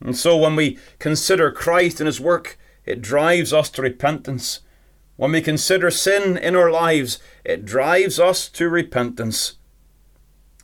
And 0.02 0.18
so 0.18 0.36
when 0.36 0.56
we 0.56 0.80
consider 0.98 1.52
Christ 1.52 2.00
and 2.00 2.08
His 2.08 2.20
work, 2.20 2.58
it 2.86 3.04
drives 3.04 3.54
us 3.54 3.70
to 3.72 3.84
repentance. 3.84 4.62
When 5.16 5.32
we 5.32 5.42
consider 5.42 5.92
sin 5.92 6.38
in 6.38 6.56
our 6.56 6.72
lives, 6.72 7.20
it 7.46 7.64
drives 7.64 8.20
us 8.20 8.50
to 8.50 8.70
repentance. 8.70 9.58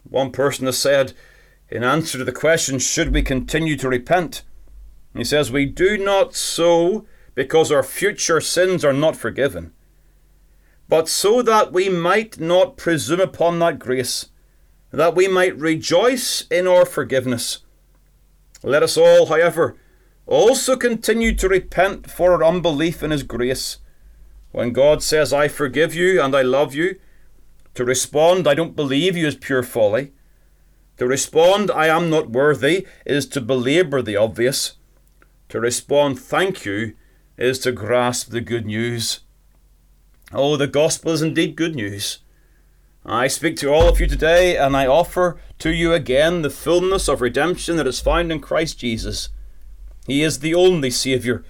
One 0.10 0.32
person 0.32 0.66
has 0.66 0.80
said, 0.80 1.14
in 1.70 1.84
answer 1.84 2.18
to 2.18 2.24
the 2.24 2.32
question, 2.32 2.80
should 2.80 3.14
we 3.14 3.22
continue 3.22 3.78
to 3.78 3.90
repent? 3.90 4.42
He 5.16 5.24
says, 5.24 5.52
We 5.52 5.68
do 5.68 6.00
not 6.00 6.34
so 6.34 7.06
because 7.36 7.72
our 7.72 7.84
future 7.84 8.40
sins 8.40 8.86
are 8.86 8.94
not 8.94 9.16
forgiven, 9.16 9.74
but 10.88 11.10
so 11.10 11.42
that 11.42 11.74
we 11.74 11.90
might 11.90 12.40
not 12.40 12.78
presume 12.78 13.20
upon 13.20 13.60
that 13.60 13.80
grace, 13.80 14.28
that 14.92 15.16
we 15.16 15.28
might 15.28 15.58
rejoice 15.58 16.46
in 16.52 16.68
our 16.68 16.86
forgiveness. 16.86 17.60
Let 18.62 18.84
us 18.84 18.98
all, 18.98 19.26
however, 19.26 19.76
also 20.26 20.78
continue 20.78 21.36
to 21.36 21.50
repent 21.50 22.10
for 22.10 22.34
our 22.34 22.44
unbelief 22.44 23.04
in 23.04 23.12
His 23.12 23.24
grace. 23.24 23.78
When 24.52 24.72
God 24.72 25.02
says, 25.02 25.34
I 25.34 25.48
forgive 25.48 25.96
you 25.96 26.22
and 26.22 26.36
I 26.36 26.44
love 26.44 26.76
you, 26.76 27.00
to 27.74 27.84
respond, 27.84 28.48
I 28.48 28.54
don't 28.54 28.76
believe 28.76 29.18
you, 29.18 29.26
is 29.26 29.36
pure 29.36 29.64
folly. 29.64 30.14
To 30.98 31.08
respond, 31.08 31.72
I 31.72 31.88
am 31.88 32.12
not 32.12 32.30
worthy, 32.30 32.86
is 33.06 33.26
to 33.30 33.42
belabour 33.42 34.04
the 34.04 34.16
obvious. 34.16 34.74
To 35.50 35.60
respond, 35.60 36.20
thank 36.20 36.66
you, 36.66 36.94
is 37.44 37.60
to 37.60 37.74
grasp 37.74 38.30
the 38.30 38.40
good 38.40 38.66
news. 38.66 39.20
Oh, 40.32 40.56
the 40.56 40.66
gospel 40.66 41.12
is 41.12 41.22
indeed 41.22 41.58
good 41.58 41.76
news. 41.76 42.20
I 43.06 43.28
speak 43.28 43.58
to 43.58 43.70
all 43.70 43.90
of 43.90 44.00
you 44.00 44.08
today, 44.08 44.56
and 44.56 44.78
I 44.78 44.88
offer 44.88 45.38
to 45.60 45.70
you 45.70 45.92
again 45.92 46.42
the 46.42 46.50
fullness 46.50 47.10
of 47.10 47.20
redemption 47.20 47.76
that 47.76 47.86
is 47.86 48.00
found 48.00 48.32
in 48.32 48.40
Christ 48.40 48.80
Jesus. 48.80 49.28
He 50.08 50.24
is 50.24 50.40
the 50.40 50.56
only 50.56 50.90
Saviour, 50.90 51.44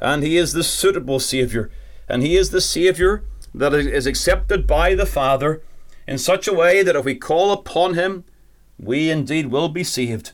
and 0.00 0.22
He 0.22 0.36
is 0.36 0.52
the 0.52 0.62
suitable 0.62 1.18
Saviour, 1.18 1.70
and 2.10 2.22
He 2.22 2.36
is 2.36 2.50
the 2.50 2.60
Saviour 2.60 3.24
that 3.54 3.72
is 3.72 4.06
accepted 4.06 4.66
by 4.66 4.94
the 4.94 5.06
Father 5.06 5.62
in 6.06 6.18
such 6.18 6.46
a 6.46 6.52
way 6.52 6.82
that 6.82 6.94
if 6.94 7.06
we 7.06 7.14
call 7.14 7.52
upon 7.52 7.94
Him, 7.94 8.24
we 8.78 9.10
indeed 9.10 9.46
will 9.46 9.70
be 9.70 9.82
saved. 9.82 10.32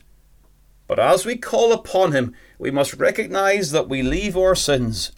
But 0.87 0.99
as 0.99 1.25
we 1.25 1.35
call 1.35 1.73
upon 1.73 2.11
Him, 2.11 2.35
we 2.59 2.71
must 2.71 2.93
recognize 2.93 3.71
that 3.71 3.89
we 3.89 4.01
leave 4.01 4.37
our 4.37 4.55
sins. 4.55 5.11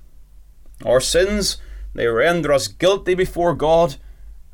Our 0.86 1.02
sins, 1.02 1.58
they 1.94 2.08
render 2.08 2.54
us 2.54 2.68
guilty 2.68 3.16
before 3.16 3.54
God, 3.54 3.96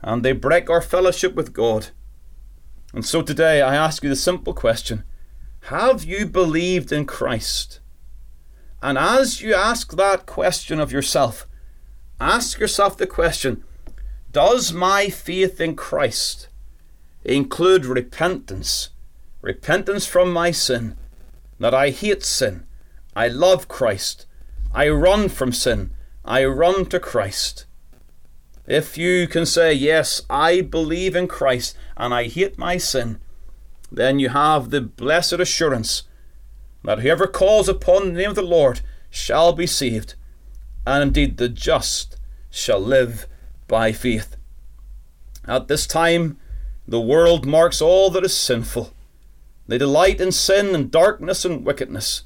and 0.02 0.24
they 0.24 0.32
break 0.32 0.70
our 0.70 0.82
fellowship 0.82 1.36
with 1.36 1.54
God. 1.54 1.88
And 2.94 3.06
so 3.06 3.22
today 3.22 3.62
I 3.62 3.76
ask 3.76 4.04
you 4.04 4.10
the 4.10 4.16
simple 4.16 4.54
question 4.54 5.04
Have 5.64 6.04
you 6.04 6.26
believed 6.26 6.92
in 6.92 7.06
Christ? 7.06 7.80
And 8.82 8.98
as 8.98 9.42
you 9.42 9.54
ask 9.54 9.96
that 9.96 10.26
question 10.26 10.80
of 10.80 10.92
yourself, 10.92 11.48
ask 12.20 12.60
yourself 12.60 12.98
the 12.98 13.08
question 13.08 13.64
Does 14.32 14.74
my 14.74 15.10
faith 15.10 15.62
in 15.62 15.76
Christ 15.76 16.50
include 17.24 17.86
repentance? 17.86 18.90
Repentance 19.42 20.06
from 20.06 20.32
my 20.32 20.52
sin, 20.52 20.96
that 21.60 21.74
I 21.74 21.90
hate 21.90 22.24
sin, 22.24 22.66
I 23.16 23.28
love 23.28 23.68
Christ, 23.68 24.26
I 24.74 24.90
run 24.90 25.30
from 25.30 25.52
sin, 25.52 25.92
I 26.26 26.46
run 26.46 26.86
to 26.88 27.00
Christ. 27.00 27.66
If 28.66 28.98
you 28.98 29.28
can 29.28 29.46
say, 29.46 29.74
Yes, 29.74 30.22
I 30.30 30.62
believe 30.62 31.16
in 31.16 31.28
Christ 31.28 31.76
and 31.98 32.14
I 32.14 32.28
hate 32.28 32.58
my 32.58 32.78
sin, 32.78 33.20
then 33.92 34.20
you 34.20 34.30
have 34.30 34.70
the 34.70 34.82
blessed 34.82 35.34
assurance 35.34 36.04
that 36.84 37.00
whoever 37.00 37.28
calls 37.28 37.70
upon 37.70 38.14
the 38.14 38.20
name 38.20 38.30
of 38.30 38.36
the 38.36 38.42
Lord 38.42 38.82
shall 39.10 39.54
be 39.54 39.68
saved, 39.68 40.16
and 40.88 41.04
indeed 41.04 41.38
the 41.38 41.50
just 41.50 42.18
shall 42.50 42.80
live 42.80 43.28
by 43.68 43.92
faith. 43.92 44.36
At 45.46 45.68
this 45.68 45.86
time, 45.86 46.38
the 46.88 47.00
world 47.00 47.46
marks 47.46 47.82
all 47.82 48.10
that 48.12 48.26
is 48.26 48.36
sinful. 48.36 48.94
They 49.68 49.78
delight 49.78 50.20
in 50.20 50.32
sin 50.32 50.76
and 50.76 50.92
darkness 50.92 51.46
and 51.46 51.66
wickedness. 51.66 52.24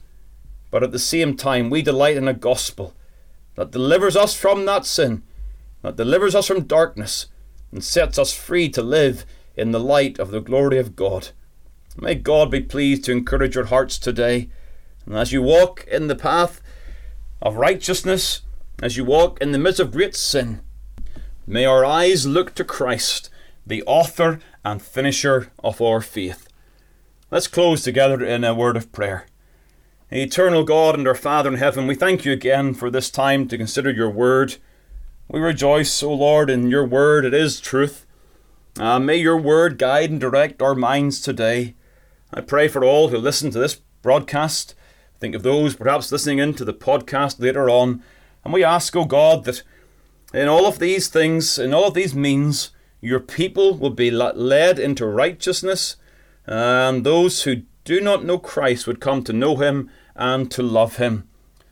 But 0.71 0.83
at 0.83 0.91
the 0.91 0.99
same 0.99 1.35
time, 1.35 1.69
we 1.69 1.81
delight 1.81 2.17
in 2.17 2.27
a 2.27 2.33
gospel 2.33 2.93
that 3.55 3.71
delivers 3.71 4.15
us 4.15 4.35
from 4.35 4.65
that 4.65 4.85
sin, 4.85 5.23
that 5.81 5.95
delivers 5.95 6.35
us 6.35 6.47
from 6.47 6.63
darkness, 6.63 7.27
and 7.71 7.83
sets 7.83 8.17
us 8.17 8.33
free 8.33 8.69
to 8.69 8.81
live 8.81 9.25
in 9.55 9.71
the 9.71 9.79
light 9.79 10.19
of 10.19 10.31
the 10.31 10.41
glory 10.41 10.77
of 10.77 10.95
God. 10.95 11.29
May 11.99 12.15
God 12.15 12.51
be 12.51 12.61
pleased 12.61 13.05
to 13.05 13.11
encourage 13.11 13.55
your 13.55 13.65
hearts 13.65 13.97
today. 13.97 14.49
And 15.05 15.15
as 15.15 15.31
you 15.31 15.41
walk 15.41 15.85
in 15.87 16.07
the 16.07 16.15
path 16.15 16.61
of 17.41 17.55
righteousness, 17.55 18.41
as 18.81 18.97
you 18.97 19.05
walk 19.05 19.41
in 19.41 19.51
the 19.51 19.57
midst 19.57 19.79
of 19.79 19.91
great 19.91 20.15
sin, 20.15 20.61
may 21.47 21.65
our 21.65 21.83
eyes 21.83 22.27
look 22.27 22.53
to 22.55 22.63
Christ, 22.63 23.29
the 23.65 23.83
author 23.83 24.39
and 24.63 24.81
finisher 24.81 25.51
of 25.63 25.81
our 25.81 26.01
faith. 26.01 26.46
Let's 27.29 27.49
close 27.49 27.83
together 27.83 28.23
in 28.23 28.45
a 28.45 28.55
word 28.55 28.77
of 28.77 28.93
prayer. 28.93 29.25
Eternal 30.09 30.63
God 30.63 30.95
and 30.95 31.05
our 31.05 31.13
Father 31.13 31.49
in 31.49 31.57
heaven, 31.57 31.85
we 31.85 31.93
thank 31.93 32.23
you 32.23 32.31
again 32.31 32.73
for 32.73 32.89
this 32.89 33.09
time 33.09 33.49
to 33.49 33.57
consider 33.57 33.91
your 33.91 34.09
word. 34.09 34.55
We 35.27 35.41
rejoice, 35.41 36.01
O 36.01 36.13
Lord, 36.13 36.49
in 36.49 36.69
your 36.69 36.85
word. 36.85 37.25
It 37.25 37.33
is 37.33 37.59
truth. 37.59 38.05
Uh, 38.79 38.99
may 38.99 39.17
your 39.17 39.35
word 39.35 39.77
guide 39.77 40.09
and 40.09 40.21
direct 40.21 40.61
our 40.61 40.73
minds 40.73 41.19
today. 41.19 41.75
I 42.33 42.39
pray 42.39 42.69
for 42.69 42.85
all 42.85 43.09
who 43.09 43.17
listen 43.17 43.51
to 43.51 43.59
this 43.59 43.81
broadcast. 44.01 44.73
Think 45.19 45.35
of 45.35 45.43
those 45.43 45.75
perhaps 45.75 46.09
listening 46.09 46.39
in 46.39 46.53
to 46.53 46.63
the 46.63 46.73
podcast 46.73 47.41
later 47.41 47.69
on. 47.69 48.01
And 48.45 48.53
we 48.53 48.63
ask, 48.63 48.95
O 48.95 49.03
God, 49.03 49.43
that 49.43 49.63
in 50.33 50.47
all 50.47 50.65
of 50.65 50.79
these 50.79 51.09
things, 51.09 51.59
in 51.59 51.73
all 51.73 51.89
of 51.89 51.93
these 51.93 52.15
means, 52.15 52.69
your 53.01 53.19
people 53.19 53.73
will 53.77 53.89
be 53.89 54.09
led 54.11 54.79
into 54.79 55.05
righteousness, 55.05 55.97
and 56.47 57.03
those 57.03 57.43
who 57.43 57.63
do 57.83 58.01
not 58.01 58.23
know 58.23 58.37
Christ 58.37 58.87
would 58.87 59.01
come 59.01 59.23
to 59.23 59.33
know 59.33 59.57
him 59.57 59.89
and 60.15 60.49
to 60.51 60.63
love 60.63 60.95
him. 60.95 61.27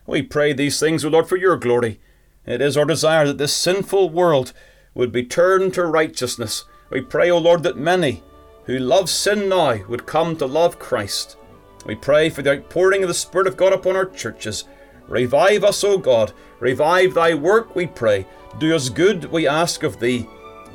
We 0.06 0.22
pray 0.22 0.54
these 0.54 0.80
things, 0.80 1.04
O 1.04 1.10
Lord, 1.10 1.28
for 1.28 1.38
your 1.38 1.58
glory. 1.58 2.00
It 2.46 2.62
is 2.62 2.78
our 2.78 2.86
desire 2.86 3.26
that 3.26 3.38
this 3.38 3.54
sinful 3.54 4.10
world 4.10 4.54
would 4.94 5.12
be 5.12 5.24
turned 5.24 5.74
to 5.74 5.86
righteousness. 5.86 6.66
We 6.90 7.02
pray, 7.02 7.32
O 7.32 7.38
Lord, 7.38 7.64
that 7.64 7.78
many 7.78 8.22
who 8.66 8.78
love 8.78 9.10
sin 9.10 9.50
now 9.50 9.84
would 9.88 10.06
come 10.06 10.36
to 10.38 10.46
love 10.46 10.78
Christ. 10.78 11.38
We 11.86 11.96
pray 11.96 12.30
for 12.30 12.42
the 12.42 12.52
outpouring 12.58 13.04
of 13.04 13.08
the 13.08 13.14
Spirit 13.14 13.48
of 13.48 13.58
God 13.58 13.74
upon 13.74 13.96
our 13.96 14.06
churches. 14.06 14.66
Revive 15.08 15.64
us, 15.64 15.84
O 15.84 15.98
God. 15.98 16.34
Revive 16.60 17.14
thy 17.14 17.34
work, 17.34 17.76
we 17.76 17.88
pray. 17.88 18.26
Do 18.60 18.76
us 18.76 18.90
good, 18.90 19.26
we 19.26 19.48
ask 19.48 19.84
of 19.84 20.00
thee. 20.00 20.28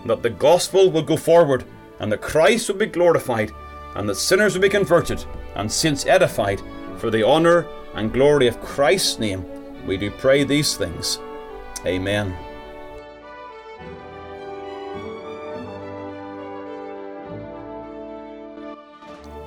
That 0.07 0.23
the 0.23 0.31
gospel 0.31 0.91
will 0.91 1.03
go 1.03 1.17
forward, 1.17 1.65
and 1.99 2.11
that 2.13 2.23
Christ 2.23 2.69
will 2.69 2.77
be 2.77 2.87
glorified 2.87 3.51
and 3.95 4.09
that 4.09 4.17
sinners 4.17 4.55
will 4.55 4.63
be 4.63 4.69
converted 4.69 5.25
and 5.55 5.71
saints 5.71 6.07
edified 6.07 6.61
for 6.97 7.11
the 7.11 7.25
honour 7.27 7.67
and 7.95 8.13
glory 8.13 8.47
of 8.47 8.61
Christ's 8.61 9.19
name. 9.19 9.45
We 9.87 9.97
do 9.97 10.11
pray 10.11 10.45
these 10.45 10.77
things. 10.77 11.19
Amen. 11.87 12.37